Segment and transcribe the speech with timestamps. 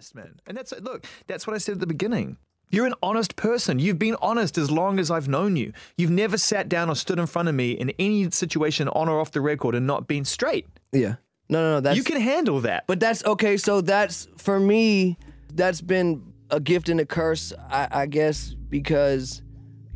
[0.00, 0.40] honest, man.
[0.46, 2.38] And that's look, that's what I said at the beginning.
[2.70, 3.78] You're an honest person.
[3.80, 5.72] You've been honest as long as I've known you.
[5.96, 9.20] You've never sat down or stood in front of me in any situation on or
[9.20, 10.68] off the record and not been straight.
[10.92, 11.16] Yeah.
[11.48, 11.80] No, no, no.
[11.80, 12.84] That's you can handle that.
[12.86, 13.56] But that's okay.
[13.56, 15.18] So that's for me.
[15.52, 19.42] That's been a gift and a curse, I, I guess, because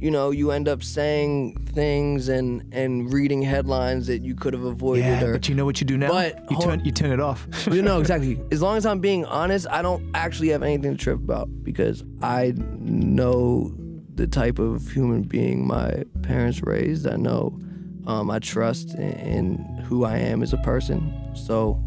[0.04, 4.64] you know you end up saying things and and reading headlines that you could have
[4.64, 5.00] avoided.
[5.00, 6.08] yeah, or, but you know what you do now?
[6.08, 7.48] But you turn you turn it off.
[7.72, 8.38] you know exactly.
[8.52, 12.04] As long as I'm being honest, I don't actually have anything to trip about because
[12.20, 13.74] I know
[14.14, 17.08] the type of human being my parents raised.
[17.08, 17.58] I know
[18.06, 21.34] um, I trust in, in who I am as a person.
[21.34, 21.82] So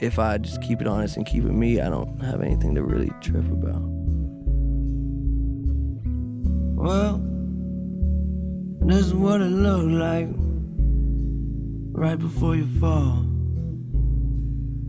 [0.00, 2.82] if I just keep it honest and keep it me, I don't have anything to
[2.82, 3.80] really trip about.
[6.74, 7.29] Well,
[8.80, 10.28] this is what it looked like
[11.92, 13.24] right before you fall.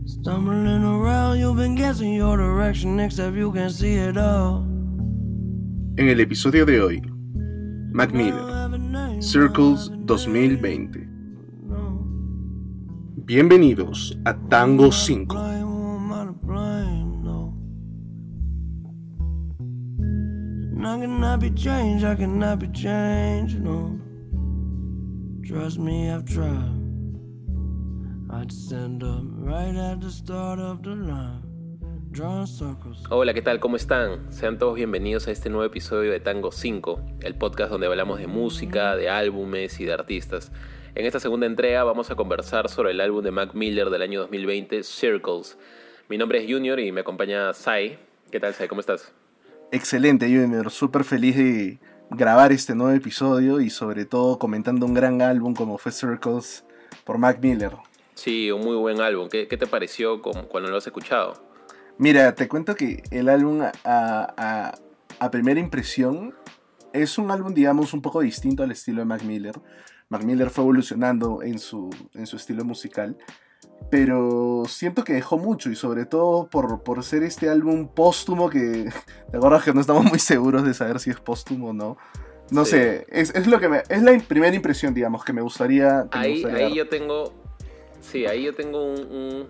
[0.04, 4.64] Stumbling around, you've been guessing your direction, except you can see it all.
[5.96, 7.02] En el episodio de hoy,
[7.92, 8.42] Mac Miller,
[9.20, 11.06] Circles 2020.
[13.24, 15.61] Bienvenidos a Tango 5.
[20.84, 23.58] I cannot be changed, I cannot be changed.
[25.46, 26.72] Trust me, I've tried.
[28.30, 31.52] I'd stand up right at the start of the line.
[33.10, 33.60] Hola, ¿qué tal?
[33.60, 34.32] ¿Cómo están?
[34.32, 38.26] Sean todos bienvenidos a este nuevo episodio de Tango 5, el podcast donde hablamos de
[38.26, 40.52] música, de álbumes y de artistas.
[40.94, 44.20] En esta segunda entrega vamos a conversar sobre el álbum de Mac Miller del año
[44.20, 45.56] 2020, Circles.
[46.08, 47.98] Mi nombre es Junior y me acompaña Sai.
[48.30, 48.68] ¿Qué tal, Sai?
[48.68, 49.14] ¿Cómo estás?
[49.72, 50.70] Excelente, Junior.
[50.70, 55.78] Súper feliz de grabar este nuevo episodio y sobre todo comentando un gran álbum como
[55.78, 56.64] fue Circles
[57.04, 57.72] por Mac Miller.
[58.14, 59.30] Sí, un muy buen álbum.
[59.30, 61.42] ¿Qué, qué te pareció cuando lo has escuchado?
[61.96, 64.74] Mira, te cuento que el álbum a, a-
[65.18, 66.34] a primera impresión
[66.92, 69.54] es un álbum, digamos, un poco distinto al estilo de Mac Miller.
[70.10, 73.16] Mac Miller fue evolucionando en su, en su estilo musical,
[73.90, 78.58] pero siento que dejó mucho y sobre todo por, por ser este álbum póstumo que,
[79.28, 81.96] de acuerdo que no estamos muy seguros de saber si es póstumo o no.
[82.50, 82.72] No Sí.
[82.72, 86.06] sé, es, es lo que me- es la primera impresión, digamos, que me gustaría...
[86.10, 87.32] que me Ahí, gustaría ahí yo tengo.
[88.00, 89.48] Sí, ahí yo tengo un- un-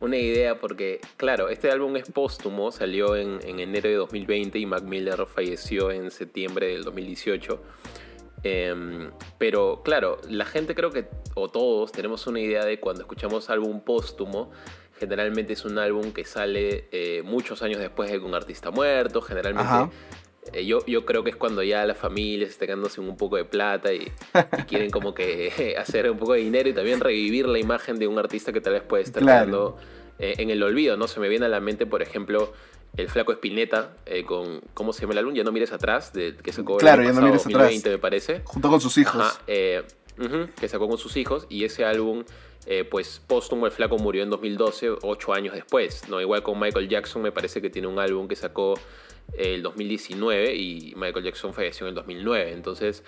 [0.00, 4.66] una idea porque, claro, este álbum es póstumo, salió en, en enero de 2020 y
[4.66, 7.60] Mac Miller falleció en septiembre del 2018.
[8.44, 13.48] Em, pero claro, la gente creo que, o todos, tenemos una idea de cuando escuchamos
[13.50, 14.50] álbum póstumo,
[14.98, 19.22] generalmente es un álbum que sale eh, muchos años después de que un artista muerto,
[19.22, 19.96] generalmente
[20.52, 23.46] eh, yo, yo creo que es cuando ya las familias están quedándose un poco de
[23.46, 27.58] plata y, y quieren como que hacer un poco de dinero y también revivir la
[27.58, 29.46] imagen de un artista que tal vez puede estar Claro.
[29.46, 29.76] quedando
[30.18, 31.08] eh, en el olvido, ¿no?
[31.08, 32.52] Se me viene a la mente, por ejemplo,
[32.96, 35.34] el flaco Espineta eh, con, ¿cómo se llama el álbum?
[35.34, 37.62] Ya no mires atrás, de, que sacó Claro, el Ya año no pasado, mires atrás.
[37.62, 38.42] 2020 me parece.
[38.44, 39.20] Junto con sus hijos.
[39.20, 39.82] Ajá, eh,
[40.60, 42.24] que sacó con sus hijos y ese álbum,
[42.66, 46.20] eh, pues póstumo, el flaco murió en 2012, ocho años después, ¿no?
[46.20, 48.74] Igual con Michael Jackson me parece que tiene un álbum que sacó
[49.32, 53.02] eh, el 2019 y Michael Jackson falleció en el 2009, entonces...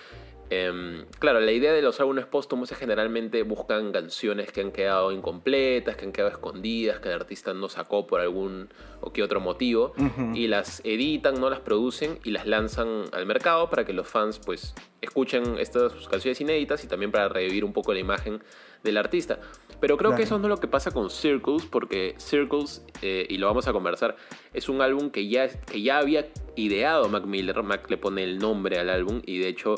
[0.50, 5.12] em, claro, la idea de los álbumes póstumos es generalmente buscan canciones que han quedado
[5.12, 8.68] incompletas, que han quedado escondidas, que el artista no sacó por algún
[9.00, 9.92] o qué otro motivo
[10.34, 14.38] y las editan, no las producen y las lanzan al mercado para que los fans
[14.44, 18.42] pues escuchen estas canciones inéditas y también para revivir un poco la imagen
[18.82, 19.38] del artista.
[19.80, 20.16] Pero creo Claro.
[20.16, 23.68] que eso no es lo que pasa con Circles, porque Circles, eh, y lo vamos
[23.68, 24.16] a conversar,
[24.54, 27.62] es un álbum que ya, que ya había ideado Mac Miller.
[27.62, 29.74] Mac le pone el nombre al álbum y de hecho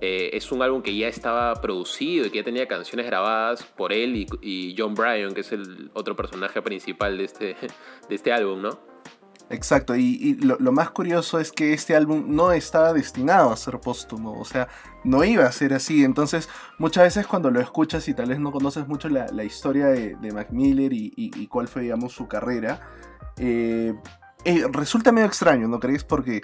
[0.00, 3.92] eh, es un álbum que ya estaba producido y que ya tenía canciones grabadas por
[3.92, 7.56] él y, y John Bryan, que es el otro personaje principal de este,
[8.08, 8.90] de este álbum, ¿no?
[9.52, 13.56] Exacto, y, y lo, lo más curioso es que este álbum no estaba destinado a
[13.56, 14.68] ser póstumo, o sea,
[15.02, 16.04] no iba a ser así.
[16.04, 19.86] Entonces, muchas veces cuando lo escuchas y tal vez no conoces mucho la, la historia
[19.86, 22.80] de, de Mac Miller y, y- y cuál fue, digamos, su carrera,
[23.38, 23.92] eh,
[24.44, 26.04] eh, resulta medio extraño, ¿no crees?
[26.04, 26.42] Porque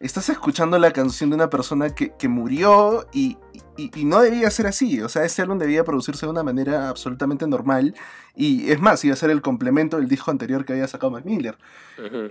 [0.00, 3.38] estás escuchando la canción de una persona que, que murió y,
[3.76, 5.00] y- y no debía ser así.
[5.00, 7.94] O sea, este álbum debía producirse de una manera absolutamente normal.
[8.34, 11.24] Y es más, iba a ser el complemento del disco anterior que había sacado Mac
[11.24, 11.56] Miller.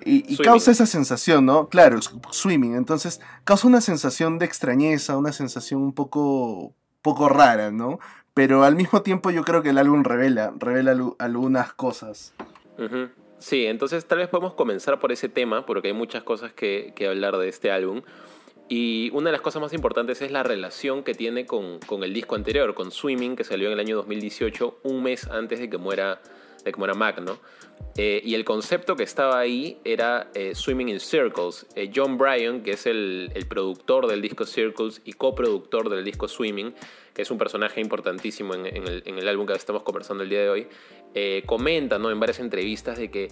[0.05, 1.67] Y, causa esa sensación, ¿no?
[1.69, 1.99] Claro,
[2.31, 2.75] swimming.
[2.75, 7.99] Entonces, causa una sensación de extrañeza, una sensación un poco, poco rara, ¿no?
[8.35, 12.33] Pero al mismo tiempo yo creo que el álbum revela, revela algunas cosas.
[12.77, 13.09] Ujú.
[13.45, 17.05] Sí, entonces tal vez podemos comenzar por ese tema, porque hay muchas cosas que, que
[17.05, 18.01] hablar de este álbum.
[18.69, 22.33] Y una de las cosas más importantes es la relación que tiene con, el disco
[22.33, 26.23] anterior, con Swimming, que salió en el año 2018, un mes antes de que muera
[26.63, 27.37] de cómo era Mac, ¿no?
[27.97, 31.67] Eh, y el concepto que estaba ahí era eh, Swimming in Circles.
[31.75, 36.27] Eh, John Bryan, que es el, el, productor del disco Circles y coproductor del disco
[36.27, 36.73] Swimming,
[37.15, 40.29] que es un personaje importantísimo en, en, el, en el, álbum que estamos conversando el
[40.29, 40.67] día de hoy,
[41.45, 42.11] comenta ¿no?
[42.11, 43.29] en varias entrevistas de que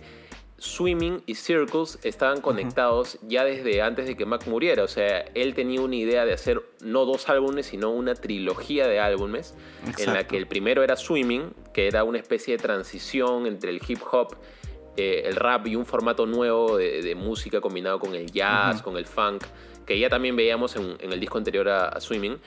[0.64, 4.84] Swimming y Circles estaban conectados ya desde antes de que Mac muriera.
[4.84, 9.00] O sea, él tenía una idea de hacer no dos álbumes, sino una trilogía de
[9.00, 10.04] álbumes, Exacto.
[10.04, 13.82] en la que el primero era Swimming, que era una especie de transición entre el
[13.86, 14.38] hip hop,
[14.96, 18.80] eh, el rap y un formato nuevo de, de música combinado con el jazz, uh
[18.80, 18.84] -huh.
[18.84, 19.44] con el funk,
[19.86, 22.40] que ya también veíamos en, en el disco anterior a, a Swimming.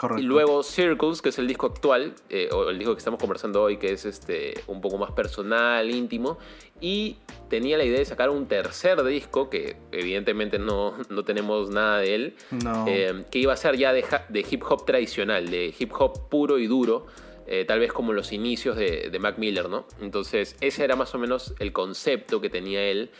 [0.00, 0.22] Correcto.
[0.22, 3.62] Y luego Circles, que es el disco actual, eh, o el disco que estamos conversando
[3.62, 6.38] hoy, que es este, un poco más personal, íntimo.
[6.80, 7.18] Y
[7.50, 12.14] tenía la idea de sacar un tercer disco, que evidentemente no, no tenemos nada de
[12.14, 12.86] él, no.
[12.88, 16.58] eh, que iba a ser ya de, de, hip hop tradicional, de hip hop puro
[16.58, 17.04] y duro.
[17.52, 19.84] Eh, tal vez como los inicios de, Mac Miller, ¿no?
[20.00, 23.10] Entonces, ese era más o menos el concepto que tenía él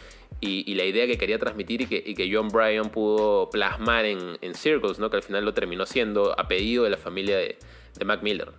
[0.40, 5.10] y, la idea que quería transmitir y que, John Bryan pudo plasmar en, Circles, ¿no?
[5.10, 7.58] que al final lo terminó siendo a pedido de la familia de,
[8.04, 8.52] Mac Miller.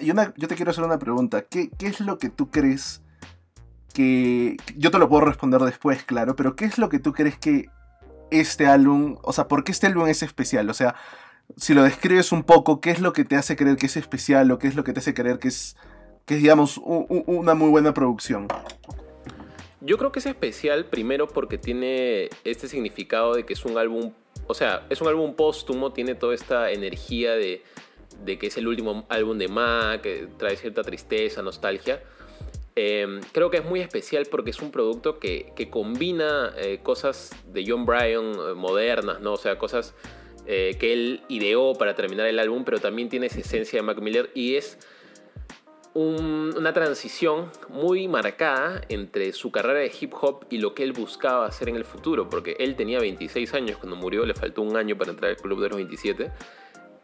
[0.00, 1.42] Y una, yo te quiero hacer una pregunta.
[1.42, 3.02] ¿Qué, ¿Qué, es lo que tú crees
[3.92, 4.56] que...
[4.78, 7.66] Yo te lo puedo responder después, claro, pero ¿qué es lo que tú crees que
[8.30, 9.18] este álbum...
[9.24, 10.70] O sea, ¿por qué este álbum es especial?
[10.70, 10.94] O sea,
[11.56, 14.50] si lo describes un poco, ¿qué es lo que te hace creer que es especial
[14.50, 15.76] o qué es lo que te hace creer que es,
[16.26, 18.48] que digamos, un, una muy buena producción?
[19.80, 24.12] Yo creo que es especial primero porque tiene este significado de que es un álbum,
[24.46, 27.62] o sea, es un álbum póstumo, tiene toda esta energía de,
[28.24, 32.02] de que es el último álbum de Mac, que trae cierta tristeza, nostalgia.
[32.76, 37.30] Eh, creo que es muy especial porque es un producto que, que combina eh, cosas
[37.52, 39.32] de John Bryan eh, modernas, ¿no?
[39.32, 39.94] O sea, cosas
[40.52, 44.00] eh, que él ideó para terminar el álbum, pero también tiene esa esencia de Mac
[44.00, 44.80] Miller y es
[45.94, 50.92] un, una transición muy marcada entre su carrera de hip hop y lo que él
[50.92, 54.76] buscaba hacer en el futuro, porque él tenía 26 años cuando murió, le faltó un
[54.76, 56.32] año para entrar al club de los 27.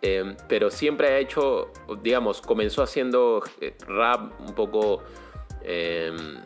[0.03, 1.71] Eh, pero siempre ha hecho,
[2.03, 5.05] digamos, comenzó haciendo eh, rap un poco,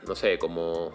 [0.07, 0.93] no sé, como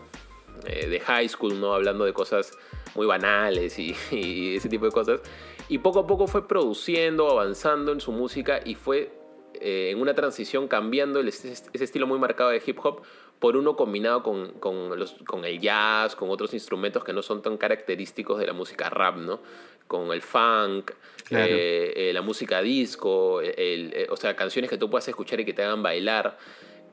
[0.63, 1.73] de high school, ¿no?
[1.73, 2.51] Hablando de cosas
[2.93, 5.21] muy banales y, y, ese tipo de cosas.
[5.67, 9.11] Y poco a poco fue produciendo, avanzando en su música y fue
[9.55, 13.01] eh, en una transición cambiando el, ese, ese, estilo muy marcado de hip hop
[13.39, 17.41] por uno combinado con, con, los, con, el jazz, con otros instrumentos que no son
[17.41, 19.41] tan característicos de la música rap, ¿no?
[19.87, 20.91] Con el funk,
[21.25, 21.45] claro.
[21.47, 25.45] eh, eh, la música disco, el, el, o sea, canciones que tú puedas escuchar y
[25.45, 26.37] que te hagan bailar.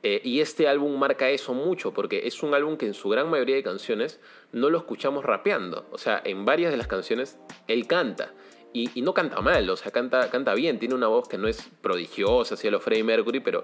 [0.04, 3.30] Eh, y este álbum marca eso mucho, porque es un álbum que en su gran
[3.30, 4.18] mayoría de canciones
[4.50, 5.86] no lo escuchamos rapeando.
[5.92, 8.32] O sea, en varias de las canciones él canta.
[8.74, 10.78] Y, y, no canta mal, o sea, canta, canta bien.
[10.78, 13.60] Tiene una voz que no es prodigiosa, así a lo Freddie Mercury, pero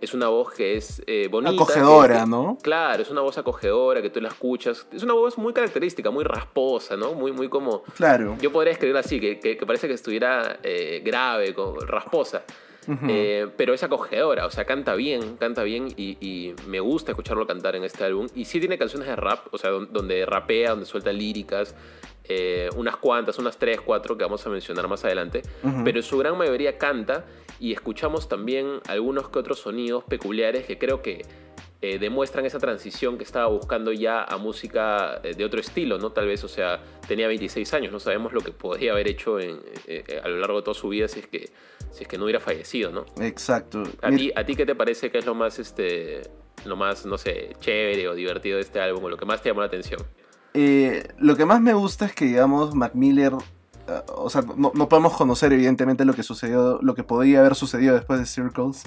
[0.00, 1.52] es una voz que es eh, bonita.
[1.52, 2.58] Acogedora, que, ¿no?
[2.60, 4.86] Claro, es una voz acogedora, que tú la escuchas.
[4.92, 7.14] Es una voz muy característica, muy rasposa, ¿no?
[7.14, 7.82] Muy, muy como...
[7.96, 8.36] Claro.
[8.40, 12.42] Yo podría escribir así, que, que, que parece que estuviera eh, grave, como, rasposa.
[12.88, 13.06] Uh -huh.
[13.08, 17.46] eh, pero es acogedora, o sea, canta bien, canta bien y, y, me gusta escucharlo
[17.46, 18.26] cantar en este álbum.
[18.34, 21.76] Y sí tiene canciones de rap, o sea, donde rapea, donde suelta líricas,
[22.24, 25.84] eh, unas cuantas, unas tres, cuatro que vamos a mencionar más adelante, uh -huh.
[25.84, 27.24] pero en su gran mayoría canta
[27.58, 31.22] y escuchamos también algunos que otros sonidos peculiares que creo que
[31.84, 36.12] eh, demuestran esa transición que estaba buscando ya a música eh, de otro estilo, ¿no?
[36.12, 39.58] Tal vez, o sea, tenía 26 años, no sabemos lo que podría haber hecho en,
[39.88, 41.50] eh, a lo largo de toda su vida si es que,
[41.90, 43.04] si es que no hubiera fallecido, ¿no?
[43.20, 43.82] Exacto.
[44.00, 46.22] ¿A ti, ¿A ti qué te parece que es lo más, este,
[46.66, 49.48] lo más, no sé, chévere o divertido de este álbum o lo que más te
[49.48, 50.00] llamó la atención?
[50.54, 53.34] Eh, lo que más me gusta es que, digamos, Mac Miller.
[53.34, 53.40] Uh,
[54.14, 58.20] o sea, no, podemos conocer, evidentemente, lo que sucedió, lo que podría haber sucedido después
[58.20, 58.82] de Circles.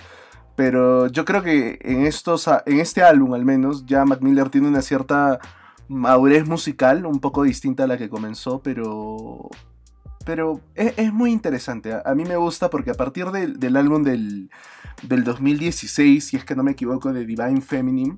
[0.56, 4.20] Pero yo creo que en, estos, en este álbum, al menos, ya Mac
[4.52, 5.40] tiene una cierta
[5.88, 9.50] madurez musical, un poco distinta a la que comenzó, pero.
[10.26, 11.94] Pero es, muy interesante.
[12.04, 14.50] A, mí me gusta porque a partir de, del álbum del,
[15.04, 18.18] del 2016, si es que no me equivoco, de Divine Feminine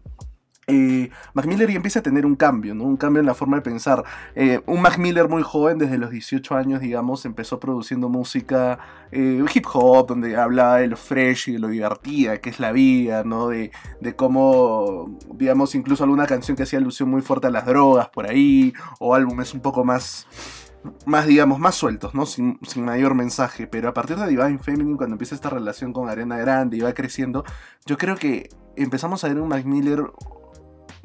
[0.69, 2.83] eh, Mac Miller ya empieza a tener un cambio, ¿no?
[2.83, 4.03] Un cambio en la forma de pensar.
[4.36, 8.77] Eh, un Mac Miller muy joven, desde los 18 años, digamos, empezó produciendo música
[9.12, 12.74] eh, hip hop, donde hablaba de lo fresh y de lo divertida que es la
[12.74, 13.47] vida, ¿no?
[13.47, 13.71] De,
[14.01, 18.29] de cómo, digamos, incluso alguna canción que hacía alusión muy fuerte a las drogas por
[18.29, 20.27] ahí, o álbumes un poco más
[21.05, 22.25] más, digamos, más sueltos, ¿no?
[22.25, 23.67] Sin, sin, mayor mensaje.
[23.67, 26.93] Pero a partir de Divine Feminine, cuando empieza esta relación con Arena Grande y va
[26.93, 27.43] creciendo,
[27.86, 30.03] yo creo que empezamos a ver un Mac Miller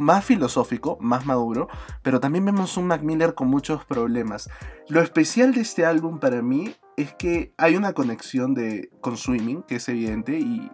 [0.03, 1.69] más filosófico, más maduro,
[2.03, 4.51] pero también vemos un Mac Miller con muchos problemas.
[4.89, 9.63] Lo especial de este álbum para mí es que hay una conexión de, con Swimming,
[9.63, 10.71] que es evidente, y,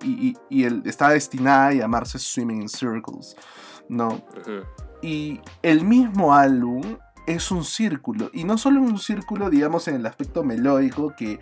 [0.51, 3.37] y, él está destinada a llamarse Swimming in Circles,
[3.89, 4.25] ¿no?
[5.01, 10.07] Y el mismo álbum es un círculo, y no solo un círculo, digamos, en el
[10.07, 11.39] aspecto melódico, que,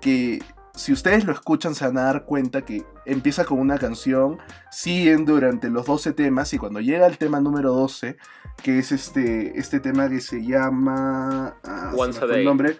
[0.00, 0.40] que
[0.74, 4.38] si ustedes lo escuchan se van a dar cuenta que empieza con una canción,
[4.70, 8.16] siguen durante los 12 temas y cuando llega el tema número 12,
[8.62, 11.56] que es este, este tema que se llama...
[11.64, 12.44] Ah, Once a Day.
[12.44, 12.78] nombre,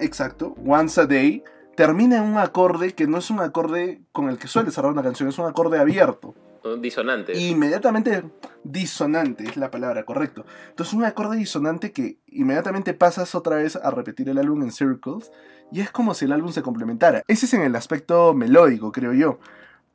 [0.00, 1.42] exacto, Once a Day,
[1.76, 5.02] termina en un acorde que no es un acorde con el que suele cerrar una
[5.02, 6.34] canción, es un acorde abierto.
[6.80, 7.36] Disonante.
[7.36, 8.22] Inmediatamente,
[8.62, 10.44] disonante es la palabra, correcto.
[10.68, 15.32] Entonces un acorde disonante que inmediatamente pasas otra vez a repetir el álbum en Circles
[15.72, 17.22] y es como si el álbum se complementara.
[17.26, 19.38] Ese es en el aspecto melódico, creo yo.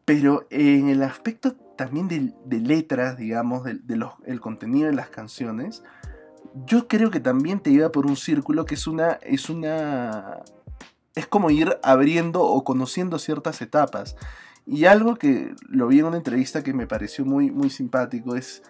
[0.06, 5.84] Pero en el aspecto también de, letras, digamos, del de contenido de las canciones,
[6.66, 10.40] yo creo que también te lleva por un círculo que es una, es una,
[11.14, 14.16] es como ir abriendo o conociendo ciertas etapas.
[14.66, 18.64] Y algo que lo vi en una entrevista que me pareció muy, muy simpático es,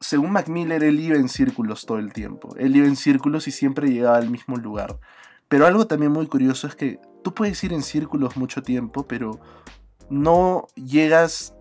[0.00, 2.54] según Mac Miller, él iba en círculos todo el tiempo.
[2.56, 4.98] Él iba en círculos y siempre llegaba al mismo lugar.
[5.48, 9.40] Pero algo también muy curioso es que tú puedes ir en círculos mucho tiempo, pero
[10.10, 11.54] no llegas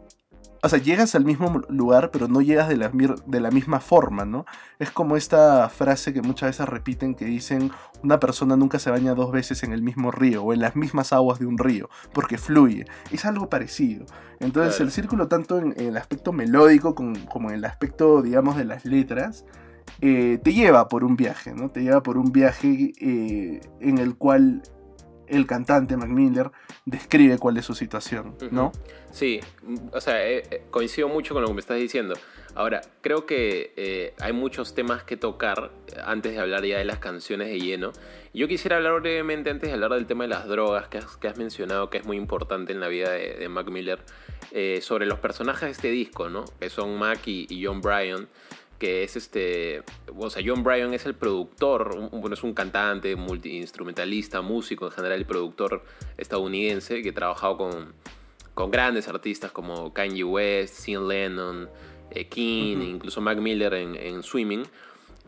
[0.65, 4.23] o sea, llegas al mismo lugar, pero no llegas de la, de la, misma forma,
[4.23, 4.45] ¿no?
[4.79, 7.69] Es como esta frase que muchas veces repiten que dicen,
[8.01, 11.11] una persona nunca se baña dos veces en el mismo río o en las mismas
[11.11, 12.85] aguas de un río, porque fluye.
[13.11, 14.05] Es algo parecido.
[14.39, 18.85] Entonces el círculo, tanto en, el aspecto melódico como, en el aspecto, digamos, de las
[18.85, 19.43] letras,
[20.01, 21.69] eh, te lleva por un viaje, ¿no?
[21.69, 24.63] Te lleva por un viaje eh, en el cual
[25.27, 26.51] el cantante Mac Miller
[26.85, 28.71] describe cuál es su situación, ¿no?
[29.11, 29.39] Sí,
[29.91, 32.15] o sea, eh, coincido mucho con lo que me estás diciendo.
[32.55, 35.71] Ahora, creo que eh, hay muchos temas que tocar
[36.05, 37.93] antes de hablar ya de las canciones de lleno.
[38.33, 41.89] Yo quisiera hablar brevemente antes de hablar del tema de las drogas que has, mencionado,
[41.89, 43.99] que es muy importante en la vida de, Mac Miller,
[44.81, 46.45] sobre los personajes de este disco, ¿no?
[46.59, 48.27] Que son Mac y John Bryan
[48.83, 49.81] que es este,
[50.13, 55.21] o sea, John Bryan es el productor, bueno, es un cantante, multiinstrumentalista, músico en general
[55.21, 55.85] y productor
[56.17, 57.93] estadounidense que ha trabajado con,
[58.53, 61.69] con grandes artistas como Kanye West, Sean Lennon,
[62.11, 64.63] eh, King, incluso Mac Miller en, Swimming.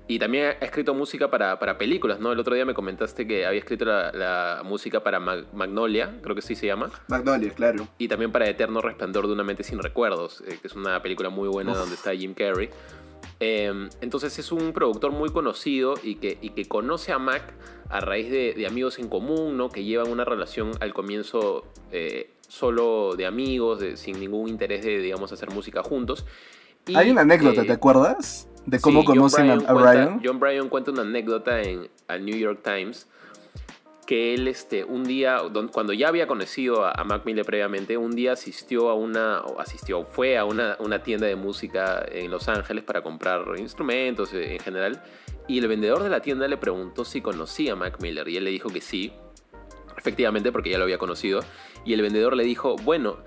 [0.09, 2.33] Y también ha escrito música para, para, películas, ¿no?
[2.33, 6.55] El otro día me comentaste que había escrito la, música para Magnolia, creo que sí
[6.55, 6.91] se llama.
[7.07, 7.87] Magnolia, claro.
[7.97, 11.29] Y también para Eterno Resplandor de una mente sin recuerdos, eh, que es una película
[11.29, 12.69] muy buena donde está Jim Carrey.
[13.39, 17.53] Em, entonces es un productor muy conocido y que, que conoce a Mac
[17.89, 19.69] a raíz de, amigos en común, ¿no?
[19.69, 25.31] que llevan una relación al comienzo eh, solo de amigos, sin ningún interés de, digamos,
[25.31, 26.25] hacer música juntos.
[26.93, 28.47] Hay una anécdota, ¿te acuerdas?
[28.65, 30.21] De cómo conocen a, Brian.
[30.23, 33.07] John Bryan cuenta una anécdota en el New York Times
[34.05, 38.33] que él este, un día, cuando ya había conocido a, Mac Miller previamente, un día
[38.33, 43.01] asistió a una, asistió, fue a una, una, tienda de música en Los Ángeles para
[43.01, 45.03] comprar instrumentos eh, en general,
[45.47, 48.43] y el vendedor de la tienda le preguntó si conocía a Mac Miller, y él
[48.43, 49.11] le dijo que sí,
[49.97, 51.41] efectivamente, porque ya lo había conocido,
[51.83, 53.17] y el vendedor le dijo, bueno,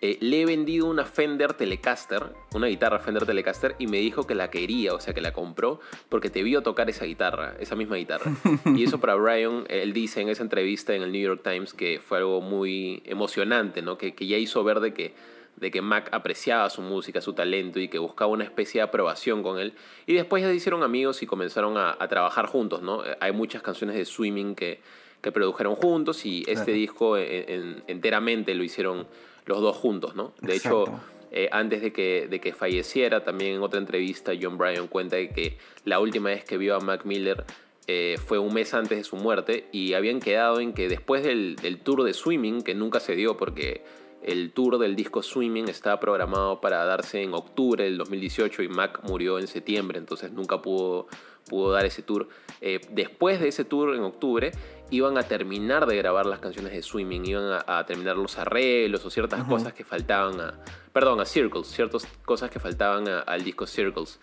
[0.00, 4.36] eh, le he vendido una Fender Telecaster, una guitarra Fender Telecaster, y me dijo que
[4.36, 7.96] la quería, o sea, que la compró porque te vio tocar esa guitarra, esa misma
[7.96, 8.30] guitarra.
[8.76, 12.00] Y eso para Brian, él dice en esa entrevista en el New York Times que
[12.00, 13.98] fue algo muy emocionante, ¿no?
[13.98, 15.14] Que, que ya hizo ver de que,
[15.56, 19.42] de que Mac apreciaba su música, su talento y que buscaba una especie de aprobación
[19.42, 19.72] con él.
[20.06, 23.02] Y después ya se hicieron amigos y comenzaron a, trabajar juntos, ¿no?
[23.18, 24.80] Hay muchas canciones de Swimming que,
[25.20, 29.08] que produjeron juntos y este disco enteramente lo hicieron
[29.48, 30.32] los dos juntos, ¿no?
[30.40, 30.84] De hecho,
[31.30, 35.58] eh, antes de que, de que falleciera, también en otra entrevista, John Bryan cuenta que
[35.84, 37.44] la última vez que vio a Mac Miller
[37.86, 41.56] eh, fue un mes antes de su muerte y habían quedado en que después del,
[41.56, 43.82] del, tour de Swimming, que nunca se dio porque
[44.22, 49.00] el tour del disco Swimming estaba programado para darse en octubre del 2018 y Mac
[49.04, 51.06] murió en septiembre, entonces nunca pudo,
[51.48, 52.28] pudo dar ese tour.
[52.60, 54.52] Eh, después de ese tour en octubre,
[54.90, 59.10] iban a terminar de grabar las canciones de Swimming, iban a, terminar los arreglos o
[59.10, 60.54] ciertas cosas que faltaban a.
[60.92, 64.18] Perdón, a Circles, ciertas cosas que faltaban al disco Circles.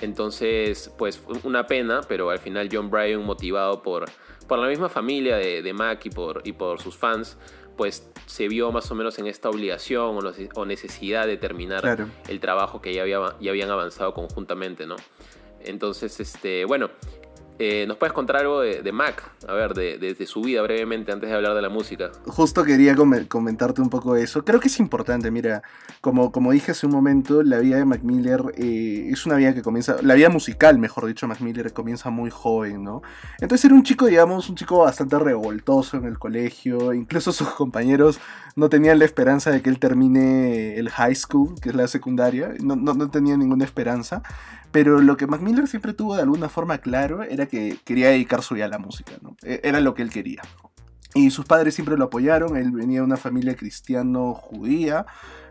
[0.00, 4.06] Entonces, pues una pena, pero al final John Bryan, motivado por,
[4.48, 7.36] por la misma familia de, Mac y por, y por sus fans,
[7.76, 10.18] pues se vio más o menos en esta obligación
[10.54, 14.96] o, necesidad de terminar el trabajo que ya, había, ya habían avanzado conjuntamente, ¿no?
[15.62, 16.90] Entonces, este, bueno,
[17.62, 19.22] Eh, ¿Nos puedes contar algo de, Mac?
[19.46, 22.10] A ver, de, su vida brevemente antes de hablar de la música.
[22.26, 22.96] Justo quería
[23.28, 24.46] comentarte un poco eso.
[24.46, 25.62] Creo que es importante, mira,
[26.00, 29.52] como, como dije hace un momento, la vida de Mac Miller eh, es una vida
[29.52, 33.02] que comienza, la vida musical, mejor dicho, Mac Miller comienza muy joven, ¿no?
[33.40, 38.20] Entonces era un chico, digamos, un chico bastante revoltoso en el colegio, incluso sus compañeros
[38.56, 42.54] no tenían la esperanza de que él termine el high school, que es la secundaria,
[42.62, 44.22] no, no, no tenían ninguna esperanza.
[44.72, 48.42] Pero lo que Mac Miller siempre tuvo de alguna forma claro era que quería dedicar
[48.42, 49.36] su vida a la música, ¿no?
[49.42, 50.42] E, era lo que él quería.
[51.14, 55.06] Y sus padres siempre lo apoyaron, él venía de una familia cristiano-judía,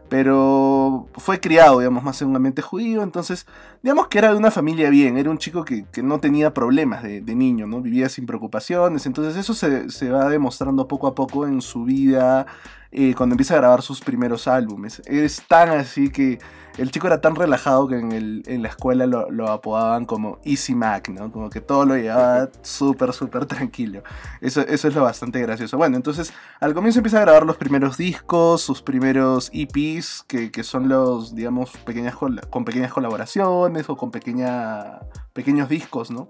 [0.07, 3.45] pero fue criado, digamos, más en un ambiente judío, entonces,
[3.83, 7.21] digamos que era de una familia bien, era un chico que, no tenía problemas de,
[7.35, 7.81] niño, ¿no?
[7.81, 12.47] Vivía sin preocupaciones, entonces eso se, se va demostrando poco a poco en su vida
[12.91, 15.01] eh, cuando empieza a grabar sus primeros álbumes.
[15.05, 16.39] Es tan así que
[16.79, 20.39] el chico era tan relajado que en, el, en la escuela lo, lo, apodaban como
[20.43, 21.31] Easy Mac, ¿no?
[21.31, 24.01] Como que todo lo llevaba súper, súper tranquilo.
[24.41, 25.77] Eso, eso es lo bastante gracioso.
[25.77, 30.63] Bueno, entonces al comienzo empieza a grabar los primeros discos, sus primeros EPs, que, que
[30.63, 34.99] son los, digamos, pequeñas, con pequeñas colaboraciones o con pequeña,
[35.33, 36.27] pequeños discos, ¿no?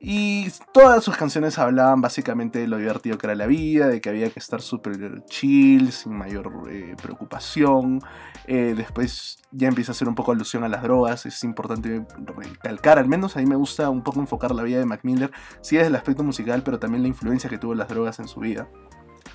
[0.00, 4.08] Y todas sus canciones hablaban básicamente de lo divertido que era la vida, de que
[4.08, 8.00] había que estar súper chill, sin mayor eh, preocupación.
[8.46, 12.98] Eh, después ya empieza a hacer un poco alusión a las drogas, es importante recalcar,
[12.98, 15.30] al menos a mí me gusta un poco enfocar la vida de Mac Miller,
[15.62, 18.40] sí desde el aspecto musical, pero también la influencia que tuvo las drogas en su
[18.40, 18.68] vida.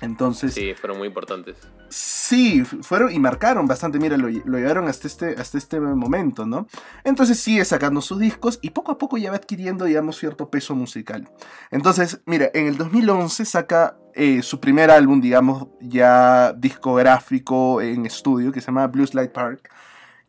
[0.02, 0.52] Entonces.
[0.52, 1.56] Sí, fueron muy importantes.
[1.88, 3.98] Sí, fueron y marcaron bastante.
[3.98, 6.66] Mira, lo, llevaron hasta este, hasta este momento, ¿no?
[7.04, 10.74] Entonces sigue sacando sus discos y poco a poco ya va adquiriendo, digamos, cierto peso
[10.74, 11.30] musical.
[11.70, 18.50] Entonces, mira, en el 2011 saca eh, su primer álbum, digamos, ya discográfico en estudio,
[18.50, 19.70] que se llama Blues Light Park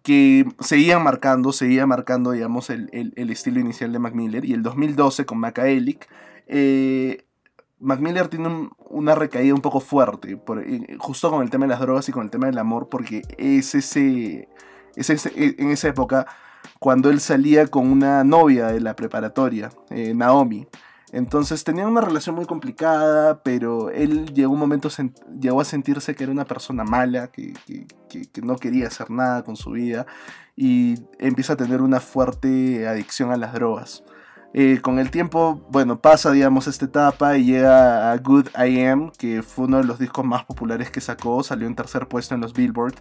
[0.03, 4.43] que seguían marcando, seguía marcando, digamos, el, estilo inicial de Mac Miller.
[4.43, 6.09] Y el 2012 con Macaelic
[6.45, 7.23] eh,
[7.83, 11.81] Mac Miller tiene una recaída un poco fuerte, eh, justo con el tema de las
[11.81, 14.47] drogas y con el tema del amor, porque es ese,
[14.95, 16.25] es e, en esa época
[16.79, 20.65] cuando él salía con una novia de la preparatoria, eh, Naomi.
[21.11, 24.89] Entonces tenían una relación muy complicada, pero él llegó un momento,
[25.39, 27.53] llegó a sentirse que era una persona mala, que,
[28.07, 30.07] que no quería hacer nada con su vida,
[30.55, 34.03] y empieza a tener una fuerte adicción a las drogas.
[34.83, 39.41] Con el tiempo, bueno, pasa, digamos, esta etapa y llega a Good I Am, que
[39.41, 42.53] fue uno de los discos más populares que sacó, salió en tercer puesto en los
[42.53, 42.93] Billboard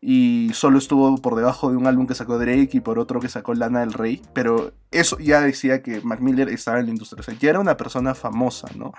[0.00, 3.28] y solo estuvo por debajo de un álbum que sacó Drake y por otro que
[3.28, 7.20] sacó Lana del Rey, pero eso ya decía que Mac Miller estaba en la industria,
[7.20, 8.92] o sea, ya era una persona famosa, ¿no?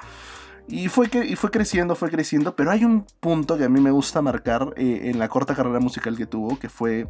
[0.67, 3.79] Y fue, que, y fue creciendo, fue creciendo, pero hay un punto que a mí
[3.79, 7.07] me gusta marcar eh, en la corta carrera musical que tuvo, que fue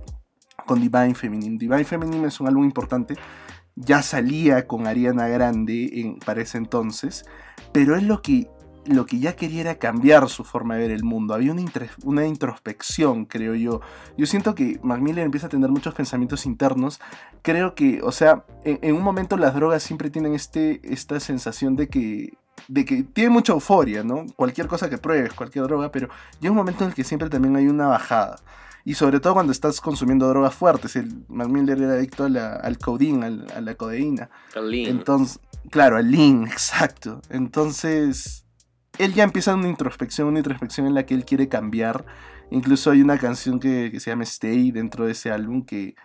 [0.68, 1.58] con Divine Feminine.
[1.58, 3.16] Divine Feminine es un álbum importante
[3.84, 7.26] ya salía con Ariana Grande en, para ese entonces,
[7.72, 8.48] pero él lo que,
[8.86, 11.34] lo que ya quería era cambiar su forma de ver el mundo.
[11.34, 11.64] Había una,
[12.04, 13.82] una introspección, creo yo.
[14.18, 17.00] Yo siento que Macmillan empieza a tener muchos pensamientos internos.
[17.42, 21.88] Creo que, o sea, en, un momento las drogas siempre tienen este, esta sensación de
[21.88, 22.34] que
[22.68, 24.26] de que tiene mucha euforia, ¿no?
[24.36, 27.56] Cualquier cosa que pruebes, cualquier droga, pero llega un momento en el que siempre también
[27.56, 28.38] hay una bajada.
[28.84, 30.96] Y sobre todo cuando estás consumiendo drogas fuertes.
[30.96, 34.30] El Mac Miller era adicto al codeína, a la codeína.
[34.56, 34.90] Al lean.
[34.90, 35.40] Entonces,
[35.70, 37.22] claro, al lean, exacto.
[37.30, 38.46] Entonces,
[38.98, 42.06] él ya empieza una introspección, una introspección en la que él quiere cambiar.
[42.50, 45.96] Incluso hay una canción que, se llama Stay dentro de ese álbum que,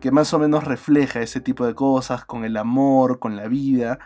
[0.00, 3.98] que más o menos refleja ese tipo de cosas con el amor, con la vida.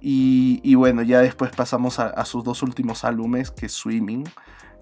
[0.00, 4.24] Y, bueno, ya después pasamos a, a, sus dos últimos álbumes, que es Swimming,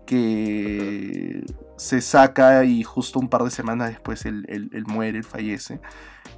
[0.07, 1.45] que
[1.77, 4.47] se saca y justo un par de semanas después él,
[4.87, 5.81] muere, él fallece.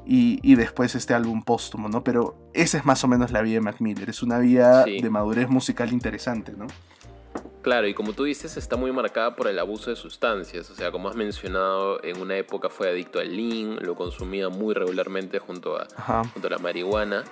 [0.04, 2.04] Y, después este álbum póstumo, ¿no?
[2.04, 4.08] Pero esa es más o menos la vida de Mac Miller.
[4.08, 6.66] Es una vida de madurez musical interesante, ¿no?
[7.66, 10.70] Claro, y como tú dices, está muy marcada por el abuso de sustancias.
[10.70, 14.72] O sea, como has mencionado, en una época fue adicto al lean, lo consumía muy
[14.72, 15.88] regularmente junto a,
[16.32, 17.24] junto a la marihuana.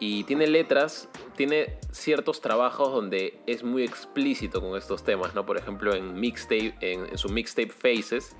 [0.00, 5.46] Y tiene letras, tiene ciertos trabajos donde es muy explícito con estos temas, ¿no?
[5.46, 8.36] Por ejemplo, en, mixtape, en, su mixtape Faces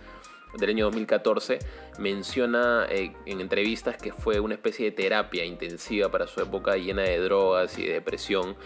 [0.59, 1.59] del año 2014,
[1.99, 7.03] menciona eh, en entrevistas que fue una especie de terapia intensiva para su época llena
[7.03, 8.57] de drogas y de depresión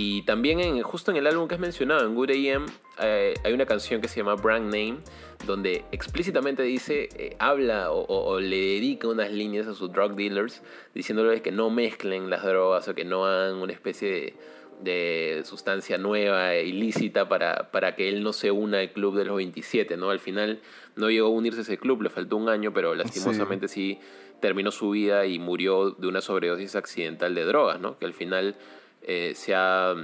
[0.00, 2.66] y también en, justo en el álbum que has mencionado, en Good AM,
[3.00, 4.98] eh, hay una canción que se llama Brand Name,
[5.44, 10.62] donde explícitamente dice, eh, habla o, le dedica unas líneas a sus drug dealers,
[10.94, 14.34] diciéndoles que no mezclen las drogas o que no hagan una especie
[14.80, 19.36] de sustancia nueva, ilícita, para, para que él no se una al club de los
[19.38, 20.10] 27, ¿no?
[20.10, 20.60] Al final
[20.94, 23.98] no llegó a unirse a ese club, le faltó un año, pero lastimosamente sí,
[24.38, 27.98] terminó su vida y murió de una sobredosis accidental de drogas, ¿no?
[27.98, 28.54] Que al final
[29.02, 29.94] eh, se ha